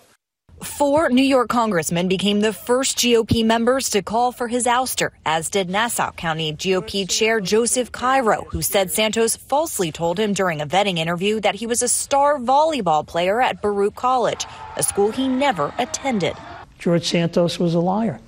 Four 0.62 1.08
New 1.08 1.22
York 1.22 1.48
congressmen 1.48 2.06
became 2.08 2.40
the 2.40 2.52
first 2.52 2.98
GOP 2.98 3.42
members 3.42 3.88
to 3.90 4.02
call 4.02 4.30
for 4.30 4.46
his 4.46 4.66
ouster, 4.66 5.10
as 5.24 5.48
did 5.48 5.70
Nassau 5.70 6.12
County 6.12 6.52
GOP 6.52 7.08
Chair 7.08 7.40
Joseph 7.40 7.90
Cairo, 7.92 8.46
who 8.50 8.60
said 8.60 8.90
Santos 8.90 9.36
falsely 9.36 9.90
told 9.90 10.20
him 10.20 10.34
during 10.34 10.60
a 10.60 10.66
vetting 10.66 10.98
interview 10.98 11.40
that 11.40 11.54
he 11.54 11.66
was 11.66 11.82
a 11.82 11.88
star 11.88 12.38
volleyball 12.38 13.06
player 13.06 13.40
at 13.40 13.62
Baruch 13.62 13.94
College, 13.94 14.44
a 14.76 14.82
school 14.82 15.10
he 15.10 15.28
never 15.28 15.72
attended. 15.78 16.36
George 16.78 17.08
Santos 17.08 17.58
was 17.58 17.72
a 17.72 17.80
liar. 17.80 18.20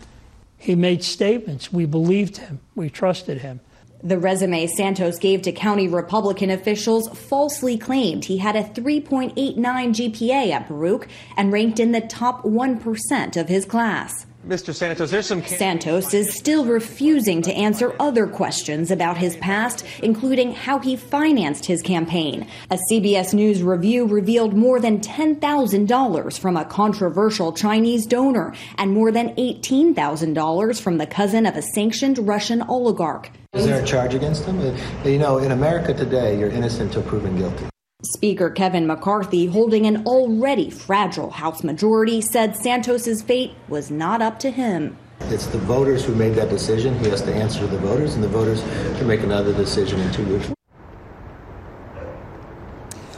He 0.56 0.74
made 0.74 1.04
statements. 1.04 1.70
We 1.70 1.84
believed 1.84 2.38
him. 2.38 2.60
We 2.74 2.88
trusted 2.88 3.42
him. 3.42 3.60
The 4.04 4.18
resume 4.18 4.66
Santos 4.66 5.18
gave 5.21 5.42
to 5.42 5.52
county 5.52 5.87
Republican 5.87 6.50
officials 6.50 7.09
falsely 7.09 7.78
claimed 7.78 8.25
he 8.25 8.38
had 8.38 8.56
a 8.56 8.64
3.89 8.64 9.32
GPA 9.56 10.50
at 10.50 10.68
Baruch 10.68 11.06
and 11.37 11.52
ranked 11.52 11.78
in 11.78 11.92
the 11.92 12.00
top 12.00 12.42
1% 12.42 13.37
of 13.37 13.49
his 13.49 13.64
class. 13.64 14.26
Mr. 14.46 14.75
Santos, 14.75 15.12
there's 15.12 15.26
some. 15.26 15.44
Santos 15.44 16.12
is 16.12 16.34
still 16.34 16.64
refusing 16.64 17.42
to 17.42 17.52
answer 17.52 17.94
other 18.00 18.26
questions 18.26 18.90
about 18.90 19.16
his 19.16 19.37
past, 19.37 19.84
including 20.02 20.52
how 20.52 20.80
he 20.80 20.96
financed 20.96 21.64
his 21.64 21.80
campaign. 21.80 22.49
A 22.70 22.78
CBS 22.90 23.32
News 23.32 23.62
review 23.62 24.04
revealed 24.04 24.54
more 24.54 24.80
than 24.80 25.00
$10,000 25.00 26.38
from 26.38 26.56
a 26.56 26.64
controversial 26.64 27.52
Chinese 27.52 28.04
donor 28.04 28.52
and 28.78 28.90
more 28.90 29.12
than 29.12 29.28
$18,000 29.37 30.80
from 30.80 30.99
the 30.99 31.06
cousin 31.06 31.46
of 31.46 31.56
a 31.56 31.62
sanctioned 31.62 32.18
Russian 32.18 32.62
oligarch. 32.62 33.30
Is 33.52 33.66
there 33.66 33.80
a 33.80 33.87
charge 33.87 34.14
against 34.14 34.44
him? 34.44 34.61
You 35.04 35.18
know, 35.18 35.38
in 35.38 35.52
America 35.52 35.94
today, 35.94 36.37
you're 36.37 36.50
innocent 36.50 36.96
until 36.96 37.08
proven 37.08 37.37
guilty. 37.37 37.71
Speaker 38.04 38.50
Kevin 38.50 38.87
McCarthy, 38.87 39.47
holding 39.47 39.87
an 39.87 40.04
already 40.06 40.71
fragile 40.71 41.30
House 41.30 41.62
majority, 41.62 42.21
said 42.21 42.56
Santos's 42.56 43.23
fate 43.23 43.52
was 43.68 43.92
not 43.92 44.21
up 44.21 44.40
to 44.40 44.50
him. 44.50 44.97
It's 45.21 45.47
the 45.47 45.59
voters 45.59 46.04
who 46.04 46.12
made 46.16 46.35
that 46.35 46.50
decision. 46.50 46.99
He 46.99 47.09
has 47.11 47.23
to 47.23 47.32
answer 47.32 47.61
to 47.61 47.66
the 47.68 47.78
voters, 47.78 48.14
and 48.16 48.25
the 48.25 48.28
voters 48.28 48.61
can 48.99 49.06
make 49.06 49.23
another 49.23 49.52
decision 49.52 50.00
in 50.00 50.12
two 50.12 50.26
years. 50.26 50.52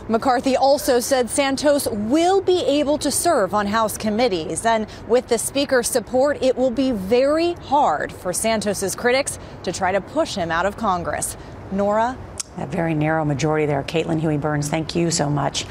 McCarthy 0.07 0.55
also 0.55 1.01
said 1.01 1.31
Santos 1.31 1.89
will 1.89 2.43
be 2.43 2.63
able 2.67 2.99
to 2.99 3.11
serve 3.11 3.55
on 3.55 3.67
House 3.67 3.97
committees. 3.97 4.67
And 4.67 4.87
with 5.09 5.29
the 5.29 5.39
Speaker's 5.39 5.89
support, 5.89 6.43
it 6.43 6.57
will 6.59 6.71
be 6.71 6.91
very 6.91 7.55
hard 7.55 8.13
for 8.13 8.35
Santos's 8.35 8.95
critics 8.95 9.39
to 9.63 9.73
try 9.73 9.93
to 9.93 10.03
push 10.03 10.35
him 10.35 10.51
out 10.51 10.67
of 10.67 10.77
Congress. 10.77 11.39
Norah? 11.73 12.19
That 12.57 12.69
very 12.69 12.95
narrow 12.95 13.25
majority 13.25 13.67
there. 13.67 13.83
Caitlin 13.83 14.21
Huey 14.21 14.39
Burns, 14.39 14.69
thank 14.69 14.95
you 14.95 15.11
so 15.11 15.29
much. 15.29 15.67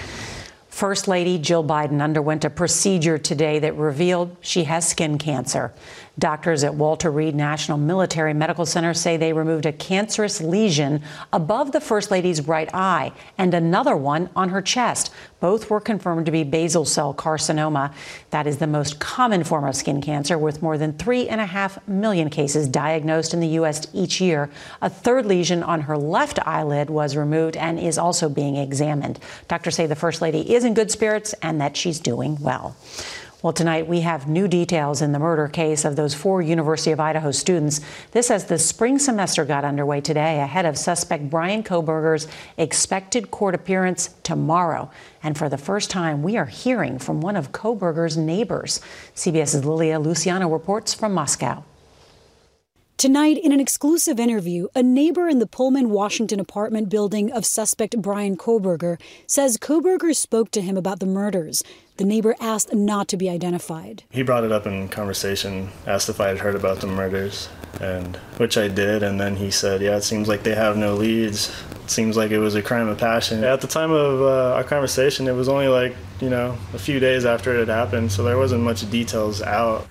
First 0.70 1.08
Lady 1.08 1.38
Jill 1.38 1.64
Biden 1.64 2.02
underwent 2.02 2.44
a 2.46 2.50
procedure 2.50 3.18
today 3.20 3.60
that 3.60 3.76
revealed 3.76 4.36
she 4.42 4.64
has 4.64 4.88
skin 4.88 5.20
cancer. 5.20 5.72
Doctors 6.20 6.64
at 6.64 6.76
Walter 6.76 7.10
Reed 7.10 7.34
National 7.34 7.76
Military 7.80 8.36
Medical 8.36 8.68
Center 8.68 8.94
say 8.94 9.18
they 9.18 9.34
removed 9.34 9.66
a 9.66 9.74
cancerous 9.74 10.40
lesion 10.40 11.02
above 11.32 11.72
the 11.72 11.82
First 11.82 12.12
Lady's 12.12 12.48
right 12.48 12.70
eye 12.72 13.12
and 13.40 13.52
another 13.56 13.98
one 13.98 14.30
on 14.36 14.50
her 14.50 14.62
chest. 14.62 15.12
Both 15.40 15.72
were 15.72 15.80
confirmed 15.80 16.28
to 16.28 16.32
be 16.32 16.44
basal 16.44 16.86
cell 16.86 17.16
carcinoma. 17.16 17.92
That 18.30 18.46
is 18.46 18.60
the 18.60 18.68
most 18.68 19.00
common 19.00 19.44
form 19.44 19.66
of 19.66 19.76
skin 19.76 20.02
cancer, 20.02 20.38
with 20.38 20.62
more 20.62 20.78
than 20.78 20.94
three 20.94 21.28
and 21.28 21.42
a 21.42 21.48
half 21.48 21.86
million 21.88 22.30
cases 22.30 22.68
diagnosed 22.68 23.34
in 23.34 23.40
the 23.40 23.48
U.S. 23.48 23.88
each 23.92 24.22
year. 24.22 24.52
A 24.84 24.92
third 24.92 25.26
lesion 25.26 25.64
on 25.64 25.82
her 25.82 25.98
left 25.98 26.38
eyelid 26.48 26.92
was 26.92 27.18
removed 27.18 27.58
and 27.58 27.80
is 27.80 27.98
also 27.98 28.30
being 28.30 28.56
examined. 28.56 29.20
Doctors 29.48 29.76
say 29.76 29.88
the 29.88 29.96
First 29.96 30.22
Lady 30.22 30.54
is 30.54 30.64
in 30.64 30.76
good 30.76 30.92
spirits 30.92 31.34
and 31.42 31.60
that 31.60 31.76
she's 31.76 32.00
doing 32.00 32.40
well. 32.40 32.78
Well, 33.44 33.52
tonight 33.52 33.88
we 33.88 34.00
have 34.00 34.26
new 34.26 34.48
details 34.48 35.02
in 35.02 35.12
the 35.12 35.20
murder 35.20 35.50
case 35.50 35.84
of 35.84 35.98
those 35.98 36.14
four 36.14 36.42
University 36.42 36.92
of 36.92 37.02
Idaho 37.02 37.32
students. 37.32 37.82
This 38.12 38.32
as 38.32 38.46
the 38.46 38.58
spring 38.58 38.98
semester 38.98 39.44
got 39.44 39.66
underway 39.66 40.00
today 40.00 40.40
ahead 40.40 40.66
of 40.66 40.78
suspect 40.78 41.30
Brian 41.30 41.62
Kohberger's 41.62 42.30
expected 42.56 43.32
court 43.32 43.54
appearance 43.54 44.16
tomorrow. 44.24 44.90
And 45.24 45.38
for 45.38 45.50
the 45.50 45.58
first 45.58 45.92
time, 45.92 46.24
we 46.24 46.38
are 46.38 46.46
hearing 46.46 46.98
from 47.00 47.20
one 47.20 47.36
of 47.36 47.52
Kohberger's 47.52 48.16
neighbors. 48.16 48.80
CBS's 49.14 49.66
Lilia 49.66 50.00
Luciano 50.00 50.48
reports 50.48 50.94
from 50.94 51.14
Moscow. 51.14 51.66
Tonight, 52.98 53.38
in 53.38 53.52
an 53.52 53.60
exclusive 53.60 54.20
interview, 54.20 54.68
a 54.76 54.84
neighbor 54.84 55.28
in 55.28 55.40
the 55.40 55.48
Pullman, 55.48 55.90
Washington 55.90 56.40
apartment 56.40 56.90
building 56.90 57.32
of 57.34 57.46
suspect 57.46 58.02
Brian 58.02 58.38
Kohberger 58.38 58.98
says 59.28 59.58
Kohberger 59.58 60.16
spoke 60.16 60.52
to 60.52 60.62
him 60.62 60.78
about 60.78 61.00
the 61.00 61.06
murders. 61.06 61.64
The 61.98 62.06
neighbor 62.06 62.36
asked 62.40 62.74
not 62.74 63.08
to 63.10 63.18
be 63.18 63.30
identified. 63.30 64.04
He 64.10 64.22
brought 64.24 64.46
it 64.46 64.52
up 64.52 64.66
in 64.66 64.88
conversation, 64.88 65.70
asked 65.86 66.08
if 66.08 66.22
I 66.22 66.30
had 66.30 66.40
heard 66.40 66.56
about 66.56 66.80
the 66.80 66.88
murders, 66.88 67.50
and 67.82 68.16
which 68.38 68.58
I 68.58 68.68
did, 68.68 69.04
and 69.04 69.20
then 69.20 69.36
he 69.36 69.52
said, 69.52 69.82
"Yeah, 69.82 69.98
it 69.98 70.04
seems 70.04 70.28
like 70.28 70.44
they 70.44 70.56
have 70.56 70.78
no 70.78 70.96
leads. 70.96 71.50
It 71.84 71.92
seems 71.92 72.16
like 72.16 72.32
it 72.32 72.40
was 72.40 72.56
a 72.56 72.62
crime 72.62 72.88
of 72.88 73.00
passion." 73.00 73.44
At 73.44 73.62
the 73.62 73.68
time 73.68 73.92
of 73.92 74.22
uh, 74.22 74.56
our 74.56 74.64
conversation, 74.64 75.28
it 75.28 75.34
was 75.34 75.50
only 75.50 75.68
like 75.68 75.96
you 76.22 76.30
know 76.30 76.58
a 76.74 76.80
few 76.80 77.00
days 77.00 77.26
after 77.26 77.54
it 77.54 77.60
had 77.60 77.76
happened, 77.76 78.12
so 78.12 78.24
there 78.24 78.38
wasn't 78.38 78.64
much 78.64 78.90
details 78.90 79.42
out. 79.42 79.88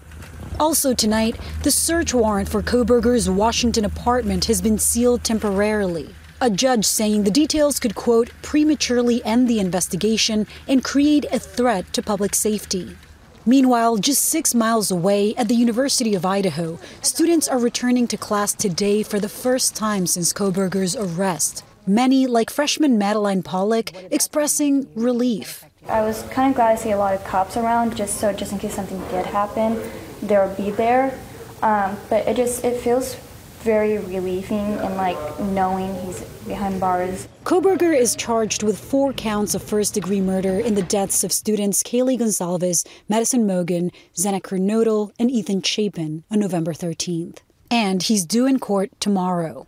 Also 0.61 0.95
tonight, 0.95 1.37
the 1.63 1.71
search 1.71 2.15
warrant 2.15 2.49
for 2.49 2.63
Kohberger's 2.63 3.29
Washington 3.29 3.85
apartment 3.85 4.45
has 4.45 4.61
been 4.61 4.79
sealed 4.79 5.25
temporarily. 5.25 6.15
A 6.41 6.51
judge 6.51 6.85
saying 6.85 7.23
the 7.23 7.31
details 7.31 7.79
could, 7.79 7.95
quote, 7.95 8.31
prematurely 8.43 9.25
end 9.25 9.49
the 9.49 9.61
investigation 9.61 10.47
and 10.67 10.83
create 10.83 11.25
a 11.33 11.39
threat 11.39 11.93
to 11.93 12.03
public 12.03 12.35
safety. 12.35 12.97
Meanwhile, 13.45 13.97
just 13.99 14.25
six 14.25 14.55
miles 14.55 14.91
away 14.91 15.35
at 15.37 15.49
the 15.49 15.55
University 15.55 16.15
of 16.15 16.25
Idaho, 16.25 16.79
students 17.01 17.49
are 17.49 17.59
returning 17.59 18.07
to 18.09 18.17
class 18.17 18.53
today 18.55 19.03
for 19.03 19.19
the 19.19 19.29
first 19.29 19.75
time 19.75 20.07
since 20.07 20.33
Kohberger's 20.33 20.95
arrest. 20.95 21.65
Many, 21.87 22.29
like 22.29 22.51
freshman 22.51 22.99
Madeline 22.99 23.43
Pollock, 23.43 23.91
expressing 24.13 24.87
relief. 24.95 25.65
I 25.89 26.03
was 26.03 26.23
kind 26.31 26.51
of 26.51 26.57
glad 26.57 26.77
to 26.77 26.83
see 26.83 26.93
a 26.93 26.97
lot 26.97 27.15
of 27.15 27.25
cops 27.25 27.57
around, 27.57 27.97
just 27.97 28.19
so 28.19 28.33
just 28.33 28.53
in 28.53 28.61
case 28.61 28.75
something 28.75 29.01
did 29.09 29.27
happen, 29.27 29.83
they'll 30.23 30.55
be 30.55 30.71
there. 30.71 31.19
Um, 31.63 31.97
but 32.09 32.27
it 32.27 32.37
just 32.37 32.65
it 32.65 32.81
feels 32.81 33.17
very 33.63 33.99
relieving 33.99 34.75
and 34.79 34.97
like 34.97 35.17
knowing 35.41 35.95
he's 36.05 36.21
behind 36.47 36.81
bars. 36.81 37.29
Kohberger 37.45 37.97
is 37.97 38.17
charged 38.17 38.65
with 38.65 38.79
four 38.79 39.13
counts 39.13 39.55
of 39.55 39.63
first 39.63 39.95
degree 39.95 40.21
murder 40.21 40.59
in 40.59 40.75
the 40.75 40.83
deaths 40.83 41.23
of 41.23 41.33
students 41.33 41.83
Kaylee 41.83 42.19
Goncalves, 42.19 42.87
Madison 43.09 43.47
Mogen, 43.47 43.93
Xana 44.17 44.41
Kernodle, 44.41 45.13
and 45.19 45.31
Ethan 45.31 45.63
Chapin 45.63 46.25
on 46.31 46.41
November 46.41 46.73
13th. 46.73 47.39
And 47.71 48.03
he's 48.03 48.25
due 48.25 48.47
in 48.47 48.59
court 48.59 48.91
tomorrow. 49.01 49.67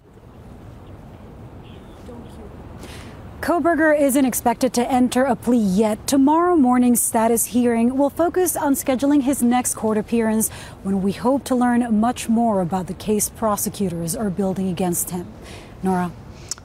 Kohberger 3.45 3.95
isn't 4.01 4.25
expected 4.25 4.73
to 4.73 4.91
enter 4.91 5.25
a 5.25 5.37
plea 5.37 5.59
yet. 5.59 6.07
Tomorrow 6.07 6.57
morning's 6.57 7.03
status 7.03 7.45
hearing 7.45 7.99
will 7.99 8.09
focus 8.09 8.57
on 8.57 8.73
scheduling 8.73 9.21
his 9.21 9.43
next 9.43 9.75
court 9.75 9.99
appearance 9.99 10.49
when 10.83 11.03
we 11.03 11.13
hope 11.13 11.45
to 11.45 11.55
learn 11.55 12.01
much 12.01 12.27
more 12.27 12.63
about 12.63 12.87
the 12.87 12.95
case 12.95 13.29
prosecutors 13.29 14.17
are 14.17 14.31
building 14.31 14.71
against 14.71 15.11
him. 15.11 15.27
Norah. 15.83 16.11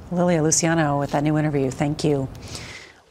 Lilia 0.09 0.41
Luciano 0.41 0.97
with 0.97 1.11
that 1.11 1.21
new 1.21 1.37
interview. 1.37 1.69
Thank 1.69 2.05
you. 2.05 2.29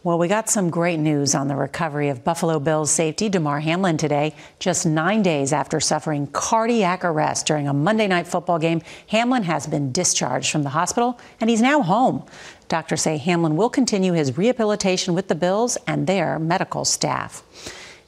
Well, 0.03 0.17
we 0.19 0.29
got 0.29 0.49
some 0.49 0.71
great 0.71 0.99
news 0.99 1.35
on 1.35 1.49
the 1.49 1.57
recovery 1.57 2.09
of 2.09 2.25
Buffalo 2.25 2.59
Bills 2.59 2.91
safety 2.91 3.29
Damar 3.29 3.61
Hamlin 3.61 3.99
today, 3.99 4.35
just 4.59 4.87
nine 4.87 5.23
days 5.23 5.53
after 5.53 5.81
suffering 5.81 6.29
cardiac 6.29 7.05
arrest 7.05 7.47
during 7.47 7.69
a 7.69 7.75
Monday 7.75 8.07
night 8.07 8.27
football 8.27 8.59
game. 8.59 8.81
Hamlin 9.09 9.43
has 9.43 9.67
been 9.67 9.93
discharged 9.93 10.51
from 10.51 10.63
the 10.63 10.71
hospital 10.71 11.21
and 11.41 11.51
he's 11.51 11.61
now 11.61 11.83
home. 11.83 12.25
Doctors 12.69 13.03
say 13.03 13.17
Hamlin 13.17 13.57
will 13.57 13.71
continue 13.71 14.13
his 14.13 14.37
rehabilitation 14.37 15.15
with 15.15 15.29
the 15.29 15.35
Bills 15.35 15.79
and 15.87 16.07
their 16.07 16.39
medical 16.39 16.85
staff. 16.85 17.43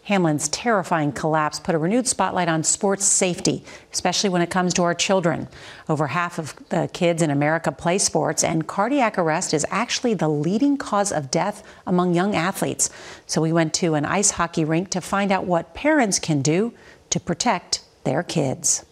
Hamlin's 0.05 0.49
terrifying 0.49 1.13
collapse 1.13 1.61
put 1.61 1.75
a 1.75 1.79
renewed 1.79 2.09
spotlight 2.09 2.49
on 2.49 2.65
sports 2.65 3.05
safety, 3.05 3.63
especially 3.93 4.29
when 4.29 4.43
it 4.43 4.51
comes 4.51 4.75
to 4.75 4.83
our 4.83 4.95
children. 4.95 5.47
Over 5.89 6.09
half 6.09 6.39
of 6.39 6.55
the 6.71 6.91
kids 6.93 7.23
in 7.23 7.31
America 7.31 7.71
play 7.71 7.99
sports, 7.99 8.43
and 8.43 8.67
cardiac 8.67 9.19
arrest 9.19 9.55
is 9.55 9.65
actually 9.71 10.15
the 10.15 10.29
leading 10.29 10.77
cause 10.77 11.13
of 11.13 11.31
death 11.31 11.63
among 11.87 12.15
young 12.15 12.35
athletes. 12.35 12.91
So 13.27 13.41
we 13.41 13.53
went 13.53 13.73
to 13.75 13.95
an 13.95 14.05
ice 14.05 14.33
hockey 14.33 14.65
rink 14.65 14.91
to 14.91 15.01
find 15.01 15.31
out 15.31 15.45
what 15.45 15.75
parents 15.75 16.19
can 16.19 16.43
do 16.43 16.73
to 17.11 17.21
protect 17.21 17.85
their 18.05 18.23
kids. 18.23 18.85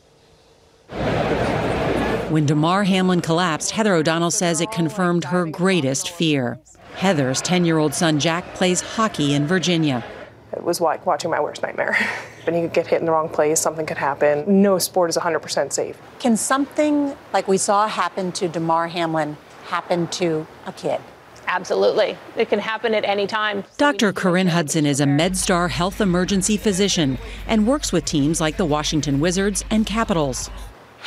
When 2.28 2.44
Damar 2.44 2.84
Hamlin 2.84 3.22
collapsed, 3.22 3.70
Heather 3.70 3.94
O'Donnell 3.94 4.30
says 4.30 4.60
it 4.60 4.70
confirmed 4.70 5.24
her 5.24 5.46
greatest 5.46 6.10
fear. 6.10 6.58
Heather's 6.96 7.40
10 7.40 7.64
year 7.64 7.78
old 7.78 7.94
son 7.94 8.20
Jack 8.20 8.44
plays 8.54 8.82
hockey 8.82 9.32
in 9.32 9.46
Virginia. 9.46 10.04
It 10.52 10.62
was 10.62 10.78
like 10.78 11.06
watching 11.06 11.30
my 11.30 11.40
worst 11.40 11.62
nightmare. 11.62 11.96
when 12.44 12.54
you 12.54 12.62
could 12.64 12.74
get 12.74 12.86
hit 12.86 13.00
in 13.00 13.06
the 13.06 13.12
wrong 13.12 13.30
place, 13.30 13.60
something 13.60 13.86
could 13.86 13.96
happen. 13.96 14.44
No 14.60 14.78
sport 14.78 15.08
is 15.08 15.16
100% 15.16 15.72
safe. 15.72 15.98
Can 16.18 16.36
something 16.36 17.16
like 17.32 17.48
we 17.48 17.56
saw 17.56 17.88
happen 17.88 18.30
to 18.32 18.46
Damar 18.46 18.88
Hamlin 18.88 19.38
happen 19.68 20.06
to 20.08 20.46
a 20.66 20.72
kid? 20.72 21.00
Absolutely. 21.46 22.18
It 22.36 22.50
can 22.50 22.58
happen 22.58 22.92
at 22.92 23.04
any 23.04 23.26
time. 23.26 23.64
Dr. 23.78 24.12
Corinne 24.12 24.48
Hudson 24.48 24.84
is 24.84 25.00
a 25.00 25.06
MedStar 25.06 25.70
health 25.70 25.98
emergency 25.98 26.58
physician 26.58 27.16
and 27.46 27.66
works 27.66 27.90
with 27.90 28.04
teams 28.04 28.38
like 28.38 28.58
the 28.58 28.66
Washington 28.66 29.18
Wizards 29.18 29.64
and 29.70 29.86
Capitals. 29.86 30.50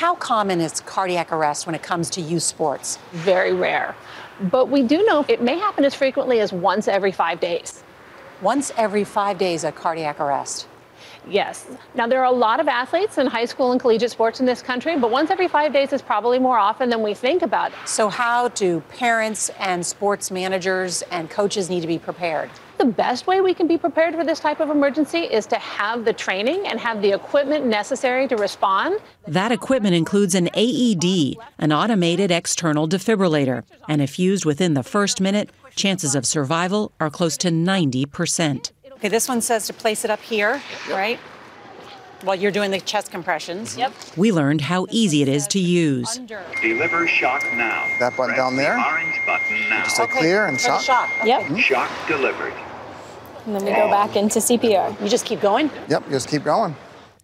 How 0.01 0.15
common 0.15 0.61
is 0.61 0.81
cardiac 0.81 1.31
arrest 1.31 1.67
when 1.67 1.75
it 1.75 1.83
comes 1.83 2.09
to 2.09 2.21
youth 2.21 2.41
sports? 2.41 2.97
Very 3.11 3.53
rare. 3.53 3.95
But 4.49 4.67
we 4.67 4.81
do 4.81 5.05
know 5.05 5.23
it 5.27 5.43
may 5.43 5.59
happen 5.59 5.85
as 5.85 5.93
frequently 5.93 6.39
as 6.39 6.51
once 6.51 6.87
every 6.87 7.11
five 7.11 7.39
days. 7.39 7.83
Once 8.41 8.71
every 8.77 9.03
five 9.03 9.37
days, 9.37 9.63
a 9.63 9.71
cardiac 9.71 10.19
arrest. 10.19 10.67
Yes. 11.27 11.67
Now, 11.93 12.07
there 12.07 12.19
are 12.19 12.25
a 12.25 12.31
lot 12.31 12.59
of 12.59 12.67
athletes 12.67 13.17
in 13.17 13.27
high 13.27 13.45
school 13.45 13.71
and 13.71 13.79
collegiate 13.79 14.11
sports 14.11 14.39
in 14.39 14.45
this 14.45 14.61
country, 14.61 14.97
but 14.97 15.11
once 15.11 15.29
every 15.29 15.47
five 15.47 15.71
days 15.71 15.93
is 15.93 16.01
probably 16.01 16.39
more 16.39 16.57
often 16.57 16.89
than 16.89 17.01
we 17.03 17.13
think 17.13 17.41
about. 17.41 17.71
So, 17.85 18.09
how 18.09 18.47
do 18.49 18.81
parents 18.97 19.49
and 19.59 19.85
sports 19.85 20.31
managers 20.31 21.03
and 21.11 21.29
coaches 21.29 21.69
need 21.69 21.81
to 21.81 21.87
be 21.87 21.99
prepared? 21.99 22.49
The 22.79 22.85
best 22.85 23.27
way 23.27 23.41
we 23.41 23.53
can 23.53 23.67
be 23.67 23.77
prepared 23.77 24.15
for 24.15 24.23
this 24.23 24.39
type 24.39 24.59
of 24.59 24.71
emergency 24.71 25.19
is 25.19 25.45
to 25.47 25.55
have 25.57 26.03
the 26.03 26.13
training 26.13 26.65
and 26.65 26.79
have 26.79 27.03
the 27.03 27.13
equipment 27.13 27.63
necessary 27.67 28.27
to 28.27 28.35
respond. 28.35 28.99
That 29.27 29.51
equipment 29.51 29.93
includes 29.93 30.33
an 30.33 30.49
AED, 30.55 31.37
an 31.59 31.71
automated 31.71 32.31
external 32.31 32.89
defibrillator, 32.89 33.63
and 33.87 34.01
if 34.01 34.17
used 34.17 34.45
within 34.45 34.73
the 34.73 34.81
first 34.81 35.21
minute, 35.21 35.51
chances 35.75 36.15
of 36.15 36.25
survival 36.25 36.91
are 36.99 37.11
close 37.11 37.37
to 37.37 37.49
90%. 37.49 38.71
Okay, 39.01 39.09
this 39.09 39.27
one 39.27 39.41
says 39.41 39.65
to 39.65 39.73
place 39.73 40.05
it 40.05 40.11
up 40.11 40.21
here, 40.21 40.61
right? 40.87 41.17
While 42.21 42.35
you're 42.35 42.51
doing 42.51 42.69
the 42.69 42.79
chest 42.79 43.09
compressions. 43.09 43.71
Mm-hmm. 43.71 43.79
Yep. 43.79 43.93
We 44.15 44.31
learned 44.31 44.61
how 44.61 44.85
easy 44.91 45.23
it 45.23 45.27
is 45.27 45.47
to 45.47 45.59
use. 45.59 46.19
Deliver 46.61 47.07
shock 47.07 47.41
now. 47.55 47.83
That 47.97 48.15
button 48.15 48.35
Press 48.35 48.37
down 48.37 48.57
there? 48.57 48.75
The 48.75 48.85
orange 48.85 49.15
button 49.25 49.69
now. 49.71 49.83
Just 49.85 49.95
say 49.95 50.05
clear 50.05 50.45
and 50.45 50.61
shock. 50.61 50.81
shock. 50.81 51.09
Yep. 51.25 51.41
Mm-hmm. 51.41 51.55
Shock 51.55 51.89
delivered. 52.07 52.53
And 53.47 53.55
then 53.55 53.65
we 53.65 53.71
go 53.71 53.89
back 53.89 54.15
into 54.15 54.37
CPR. 54.37 55.01
You 55.01 55.09
just 55.09 55.25
keep 55.25 55.41
going? 55.41 55.71
Yep, 55.89 56.07
just 56.11 56.29
keep 56.29 56.43
going. 56.43 56.75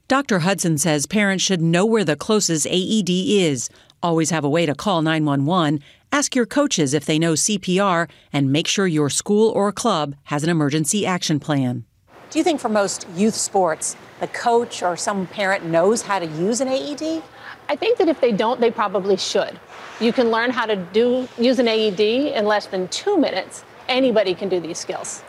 Dr. 0.07 0.39
Hudson 0.39 0.79
says 0.79 1.05
parents 1.05 1.43
should 1.43 1.61
know 1.61 1.85
where 1.85 2.03
the 2.03 2.15
closest 2.15 2.65
AED 2.65 3.09
is, 3.11 3.69
always 4.01 4.29
have 4.29 4.43
a 4.43 4.49
way 4.49 4.65
to 4.65 4.75
call 4.75 5.01
911, 5.01 5.81
ask 6.11 6.35
your 6.35 6.45
coaches 6.45 6.93
if 6.93 7.05
they 7.05 7.19
know 7.19 7.33
CPR, 7.33 8.09
and 8.31 8.51
make 8.51 8.67
sure 8.67 8.87
your 8.87 9.09
school 9.09 9.49
or 9.51 9.71
club 9.71 10.15
has 10.23 10.43
an 10.43 10.49
emergency 10.49 11.05
action 11.05 11.39
plan. 11.39 11.85
Do 12.29 12.39
you 12.39 12.43
think 12.43 12.59
for 12.59 12.69
most 12.69 13.07
youth 13.15 13.35
sports, 13.35 13.95
the 14.19 14.27
coach 14.27 14.83
or 14.83 14.97
some 14.97 15.27
parent 15.27 15.65
knows 15.65 16.01
how 16.01 16.19
to 16.19 16.25
use 16.25 16.59
an 16.61 16.67
AED? 16.67 17.23
I 17.69 17.75
think 17.75 17.97
that 17.97 18.07
if 18.07 18.21
they 18.21 18.31
don't, 18.31 18.59
they 18.59 18.71
probably 18.71 19.17
should. 19.17 19.59
You 19.99 20.13
can 20.13 20.29
learn 20.31 20.51
how 20.51 20.65
to 20.65 20.75
do 20.75 21.27
use 21.37 21.59
an 21.59 21.67
AED 21.67 21.99
in 21.99 22.45
less 22.45 22.67
than 22.67 22.87
two 22.89 23.17
minutes. 23.17 23.63
Anybody 23.87 24.33
can 24.33 24.49
do 24.49 24.59
these 24.59 24.77
skills. 24.77 25.23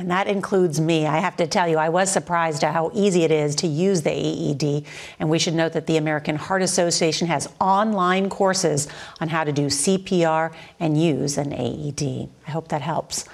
And 0.00 0.10
that 0.10 0.28
includes 0.28 0.80
me. 0.80 1.06
I 1.06 1.18
have 1.18 1.36
to 1.36 1.46
tell 1.46 1.68
you, 1.68 1.76
I 1.76 1.90
was 1.90 2.10
surprised 2.10 2.64
at 2.64 2.72
how 2.72 2.90
easy 2.94 3.22
it 3.22 3.30
is 3.30 3.54
to 3.56 3.66
use 3.66 4.00
the 4.00 4.10
AED. 4.10 4.86
And 5.18 5.28
we 5.28 5.38
should 5.38 5.52
note 5.52 5.74
that 5.74 5.86
the 5.86 5.98
American 5.98 6.36
Heart 6.36 6.62
Association 6.62 7.28
has 7.28 7.52
online 7.60 8.30
courses 8.30 8.88
on 9.20 9.28
how 9.28 9.44
to 9.44 9.52
do 9.52 9.66
CPR 9.66 10.54
and 10.80 10.98
use 10.98 11.36
an 11.36 11.52
AED. 11.52 12.30
I 12.46 12.50
hope 12.50 12.68
that 12.68 12.80
helps. 12.80 13.26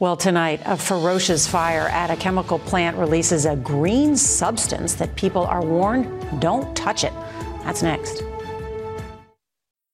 Well, 0.00 0.14
tonight, 0.14 0.60
a 0.66 0.76
ferocious 0.76 1.46
fire 1.46 1.88
at 1.88 2.10
a 2.10 2.16
chemical 2.16 2.58
plant 2.58 2.98
releases 2.98 3.46
a 3.46 3.56
green 3.56 4.14
substance 4.14 4.92
that 4.96 5.16
people 5.16 5.46
are 5.46 5.64
warned 5.64 6.42
don't 6.42 6.76
touch 6.76 7.04
it. 7.04 7.12
That's 7.64 7.82
next. 7.82 8.22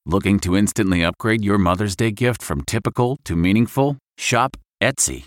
Looking 0.04 0.40
to 0.40 0.57
instantly 0.57 1.04
upgrade 1.04 1.44
your 1.44 1.59
Mother's 1.59 1.94
Day 1.94 2.11
gift 2.11 2.42
from 2.42 2.62
typical 2.62 3.18
to 3.24 3.37
meaningful? 3.37 3.98
Shop 4.16 4.57
Etsy. 4.83 5.26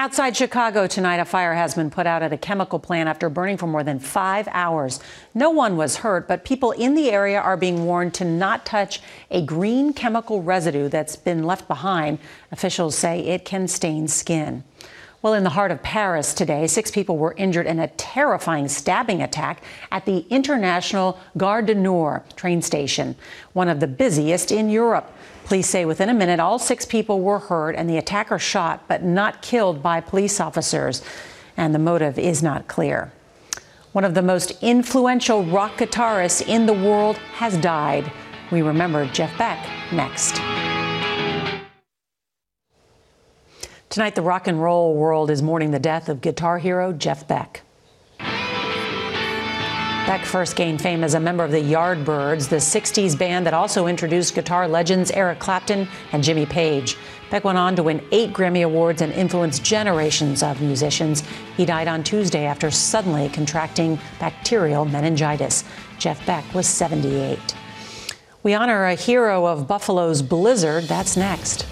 Outside 0.00 0.34
Chicago 0.34 0.86
tonight, 0.86 1.20
a 1.20 1.26
fire 1.26 1.52
has 1.52 1.74
been 1.74 1.90
put 1.90 2.06
out 2.06 2.22
at 2.22 2.32
a 2.32 2.38
chemical 2.38 2.78
plant 2.78 3.06
after 3.06 3.28
burning 3.28 3.58
for 3.58 3.66
more 3.66 3.84
than 3.84 3.98
five 3.98 4.48
hours. 4.50 4.98
No 5.34 5.50
one 5.50 5.76
was 5.76 5.96
hurt, 5.96 6.26
but 6.26 6.42
people 6.42 6.70
in 6.70 6.94
the 6.94 7.10
area 7.10 7.38
are 7.38 7.58
being 7.58 7.84
warned 7.84 8.14
to 8.14 8.24
not 8.24 8.64
touch 8.64 9.02
a 9.30 9.44
green 9.44 9.92
chemical 9.92 10.42
residue 10.42 10.88
that's 10.88 11.16
been 11.16 11.44
left 11.44 11.68
behind. 11.68 12.18
Officials 12.50 12.96
say 12.96 13.20
it 13.20 13.44
can 13.44 13.68
stain 13.68 14.08
skin. 14.08 14.64
Well, 15.20 15.34
in 15.34 15.44
the 15.44 15.50
heart 15.50 15.70
of 15.70 15.82
Paris 15.82 16.32
today, 16.32 16.66
six 16.66 16.90
people 16.90 17.18
were 17.18 17.34
injured 17.36 17.66
in 17.66 17.78
a 17.78 17.88
terrifying 17.88 18.68
stabbing 18.68 19.20
attack 19.20 19.62
at 19.92 20.06
the 20.06 20.20
International 20.30 21.20
Gare 21.36 21.60
du 21.60 21.74
Nord 21.74 22.22
train 22.36 22.62
station, 22.62 23.16
one 23.52 23.68
of 23.68 23.80
the 23.80 23.86
busiest 23.86 24.50
in 24.50 24.70
Europe. 24.70 25.12
Police 25.50 25.68
say 25.68 25.84
within 25.84 26.08
a 26.08 26.14
minute, 26.14 26.38
all 26.38 26.60
six 26.60 26.86
people 26.86 27.22
were 27.22 27.40
hurt 27.40 27.74
and 27.74 27.90
the 27.90 27.96
attacker 27.96 28.38
shot, 28.38 28.84
but 28.86 29.02
not 29.02 29.42
killed 29.42 29.82
by 29.82 30.00
police 30.00 30.38
officers. 30.38 31.02
And 31.56 31.74
the 31.74 31.78
motive 31.80 32.20
is 32.20 32.40
not 32.40 32.68
clear. 32.68 33.10
One 33.90 34.04
of 34.04 34.14
the 34.14 34.22
most 34.22 34.52
influential 34.62 35.42
rock 35.42 35.72
guitarists 35.78 36.46
in 36.46 36.66
the 36.66 36.72
world 36.72 37.16
has 37.32 37.58
died. 37.58 38.12
We 38.52 38.62
remember 38.62 39.06
Jeff 39.06 39.36
Beck 39.38 39.68
next. 39.90 40.36
Tonight, 43.88 44.14
the 44.14 44.22
rock 44.22 44.46
and 44.46 44.62
roll 44.62 44.94
world 44.94 45.32
is 45.32 45.42
mourning 45.42 45.72
the 45.72 45.80
death 45.80 46.08
of 46.08 46.20
guitar 46.20 46.58
hero 46.58 46.92
Jeff 46.92 47.26
Beck. 47.26 47.62
Beck 50.10 50.24
first 50.24 50.56
gained 50.56 50.82
fame 50.82 51.04
as 51.04 51.14
a 51.14 51.20
member 51.20 51.44
of 51.44 51.52
the 51.52 51.62
Yardbirds, 51.62 52.48
the 52.48 52.56
60s 52.56 53.16
band 53.16 53.46
that 53.46 53.54
also 53.54 53.86
introduced 53.86 54.34
guitar 54.34 54.66
legends 54.66 55.12
Eric 55.12 55.38
Clapton 55.38 55.86
and 56.10 56.24
Jimmy 56.24 56.46
Page. 56.46 56.96
Beck 57.30 57.44
went 57.44 57.56
on 57.56 57.76
to 57.76 57.84
win 57.84 58.04
eight 58.10 58.32
Grammy 58.32 58.64
Awards 58.64 59.02
and 59.02 59.12
influence 59.12 59.60
generations 59.60 60.42
of 60.42 60.60
musicians. 60.60 61.22
He 61.56 61.64
died 61.64 61.86
on 61.86 62.02
Tuesday 62.02 62.44
after 62.46 62.72
suddenly 62.72 63.28
contracting 63.28 64.00
bacterial 64.18 64.84
meningitis. 64.84 65.62
Jeff 66.00 66.26
Beck 66.26 66.54
was 66.54 66.66
78. 66.66 67.38
We 68.42 68.52
honor 68.52 68.86
a 68.86 68.96
hero 68.96 69.46
of 69.46 69.68
Buffalo's 69.68 70.22
blizzard. 70.22 70.88
That's 70.88 71.16
next. 71.16 71.66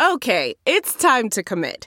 Okay, 0.00 0.56
it's 0.66 0.96
time 0.96 1.30
to 1.30 1.44
commit. 1.44 1.86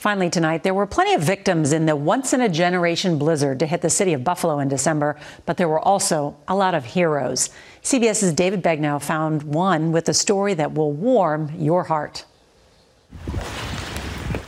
Finally, 0.00 0.30
tonight, 0.30 0.62
there 0.62 0.72
were 0.72 0.86
plenty 0.86 1.12
of 1.12 1.20
victims 1.20 1.74
in 1.74 1.84
the 1.84 1.94
once 1.94 2.32
in 2.32 2.40
a 2.40 2.48
generation 2.48 3.18
blizzard 3.18 3.58
to 3.58 3.66
hit 3.66 3.82
the 3.82 3.90
city 3.90 4.14
of 4.14 4.24
Buffalo 4.24 4.58
in 4.58 4.66
December, 4.66 5.14
but 5.44 5.58
there 5.58 5.68
were 5.68 5.78
also 5.78 6.34
a 6.48 6.56
lot 6.56 6.74
of 6.74 6.86
heroes. 6.86 7.50
CBS's 7.82 8.32
David 8.32 8.62
Begnaud 8.62 9.00
found 9.00 9.42
one 9.42 9.92
with 9.92 10.08
a 10.08 10.14
story 10.14 10.54
that 10.54 10.72
will 10.72 10.90
warm 10.90 11.52
your 11.54 11.84
heart. 11.84 12.24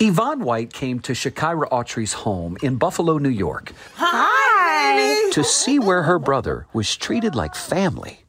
Yvonne 0.01 0.41
White 0.41 0.73
came 0.73 1.01
to 1.01 1.13
Sha'Kyra 1.13 1.69
Aughtry's 1.71 2.15
home 2.15 2.57
in 2.63 2.77
Buffalo, 2.77 3.19
New 3.19 3.29
York. 3.29 3.75
Hi! 3.97 5.29
To 5.33 5.45
see 5.45 5.79
where 5.79 6.05
her 6.05 6.19
brother 6.19 6.67
was 6.73 6.97
treated 6.97 7.35
like 7.35 7.55
family 7.55 8.22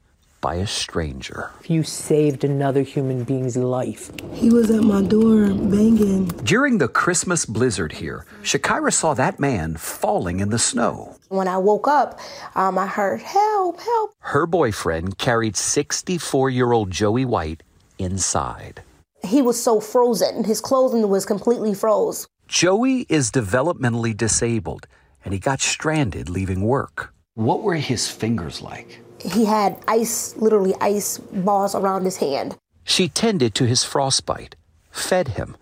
by 0.44 0.56
a 0.56 0.68
stranger. 0.68 1.50
You 1.68 1.84
saved 1.84 2.44
another 2.44 2.82
human 2.82 3.24
being's 3.24 3.56
life. 3.56 4.12
He 4.34 4.50
was 4.50 4.70
at 4.70 4.84
my 4.84 5.02
door 5.02 5.48
banging. 5.48 6.28
During 6.44 6.80
the 6.80 6.90
Christmas 6.90 7.46
blizzard 7.46 7.94
here, 7.94 8.26
Sha'Kyra 8.44 8.92
saw 8.92 9.14
that 9.14 9.40
man 9.40 9.78
falling 9.78 10.42
in 10.42 10.50
the 10.50 10.60
snow. 10.60 11.16
When 11.30 11.48
I 11.48 11.58
woke 11.58 11.88
up, 11.88 12.20
um, 12.56 12.78
I 12.78 12.88
heard, 12.88 13.22
help, 13.22 13.80
help. 13.80 14.12
Her 14.20 14.46
boyfriend 14.46 15.18
carried 15.18 15.56
64 15.56 16.50
year 16.50 16.74
old 16.74 16.92
Joey 16.92 17.24
White 17.24 17.64
inside. 17.98 18.84
He 19.24 19.42
was 19.42 19.64
so 19.64 19.80
frozen. 19.80 20.44
His 20.44 20.60
clothing 20.60 21.08
was 21.08 21.26
completely 21.26 21.74
froze. 21.74 22.28
Joey 22.50 23.06
is 23.08 23.32
developmentally 23.32 24.16
disabled, 24.16 24.88
and 25.24 25.34
he 25.34 25.40
got 25.40 25.62
stranded 25.62 26.28
leaving 26.30 26.62
work. 26.62 27.14
What 27.36 27.64
were 27.64 27.76
his 27.76 28.10
fingers 28.10 28.62
like? 28.62 29.03
He 29.24 29.46
had 29.46 29.78
ice, 29.88 30.36
literally 30.38 30.76
ice 30.82 31.18
balls 31.18 31.76
around 31.76 32.04
his 32.04 32.18
hand. 32.18 32.58
She 32.84 33.08
tended 33.08 33.56
to 33.56 33.66
his 33.66 33.84
frostbite, 33.84 34.56
fed 34.92 35.30
him, 35.30 35.56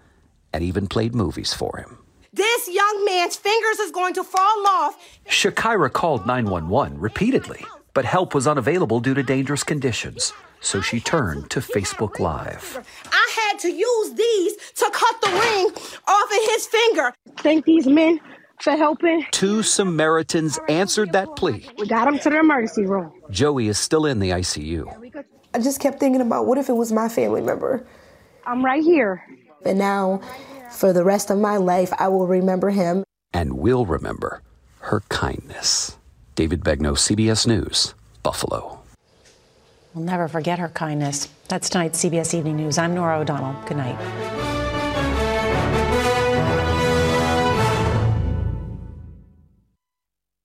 and 0.52 0.64
even 0.64 0.88
played 0.88 1.14
movies 1.14 1.54
for 1.54 1.78
him. 1.78 2.00
This 2.34 2.70
young 2.70 3.06
man's 3.06 3.36
fingers 3.36 3.80
is 3.80 3.92
going 3.92 4.14
to 4.16 4.24
fall 4.24 4.68
off. 4.68 4.98
Sha'Kyra 5.30 5.92
called 5.92 6.26
911 6.26 7.00
repeatedly, 7.00 7.64
but 7.94 8.06
help 8.06 8.34
was 8.34 8.48
unavailable 8.48 9.00
due 9.00 9.14
to 9.14 9.22
dangerous 9.22 9.64
conditions. 9.64 10.34
So 10.62 10.82
she 10.82 11.00
turned 11.00 11.50
to 11.52 11.60
Facebook 11.60 12.20
Live. 12.20 12.86
I 13.12 13.50
had 13.50 13.60
to 13.60 13.72
use 13.72 14.14
these 14.14 14.56
to 14.76 14.90
cut 14.92 15.22
the 15.22 15.28
ring 15.28 15.68
off 16.08 16.32
of 16.32 16.50
his 16.50 16.68
finger. 16.68 17.14
Thank 17.38 17.66
these 17.66 17.88
men 17.88 18.20
for 18.62 18.72
helping. 18.72 19.26
Two 19.32 19.64
Samaritans 19.64 20.60
answered 20.70 21.12
that 21.14 21.36
plea. 21.36 21.68
We 21.78 21.88
got 21.88 22.08
him 22.08 22.20
to 22.20 22.30
the 22.30 22.40
emergency 22.40 22.86
room. 22.86 23.12
Joey 23.30 23.68
is 23.68 23.78
still 23.78 24.06
in 24.06 24.20
the 24.20 24.32
ICU. 24.32 25.26
I 25.54 25.60
just 25.60 25.80
kept 25.80 26.00
thinking 26.00 26.22
about 26.22 26.46
what 26.46 26.58
if 26.58 26.70
it 26.70 26.74
was 26.74 26.92
my 26.92 27.10
family 27.10 27.42
member? 27.42 27.86
I'm 28.46 28.64
right 28.64 28.84
here. 28.84 29.26
And 29.66 29.78
now, 29.78 30.22
for 30.72 30.94
the 30.94 31.04
rest 31.04 31.30
of 31.30 31.38
my 31.38 31.58
life, 31.58 31.92
I 32.00 32.08
will 32.08 32.28
remember 32.28 32.70
him. 32.70 33.04
And 33.34 33.58
will 33.58 33.86
remember 33.86 34.42
her 34.80 35.02
kindness. 35.10 35.98
David 36.36 36.64
Begnaud, 36.64 36.96
CBS 36.96 37.46
News, 37.46 37.94
Buffalo. 38.24 38.80
We'll 39.94 40.06
never 40.06 40.28
forget 40.28 40.58
her 40.60 40.70
kindness. 40.70 41.28
That's 41.50 41.70
tonight's 41.70 42.04
CBS 42.04 42.34
Evening 42.34 42.56
News. 42.56 42.78
I'm 42.78 42.96
Norah 42.96 43.20
O'Donnell. 43.20 43.62
Good 43.66 43.78
night. 43.78 44.51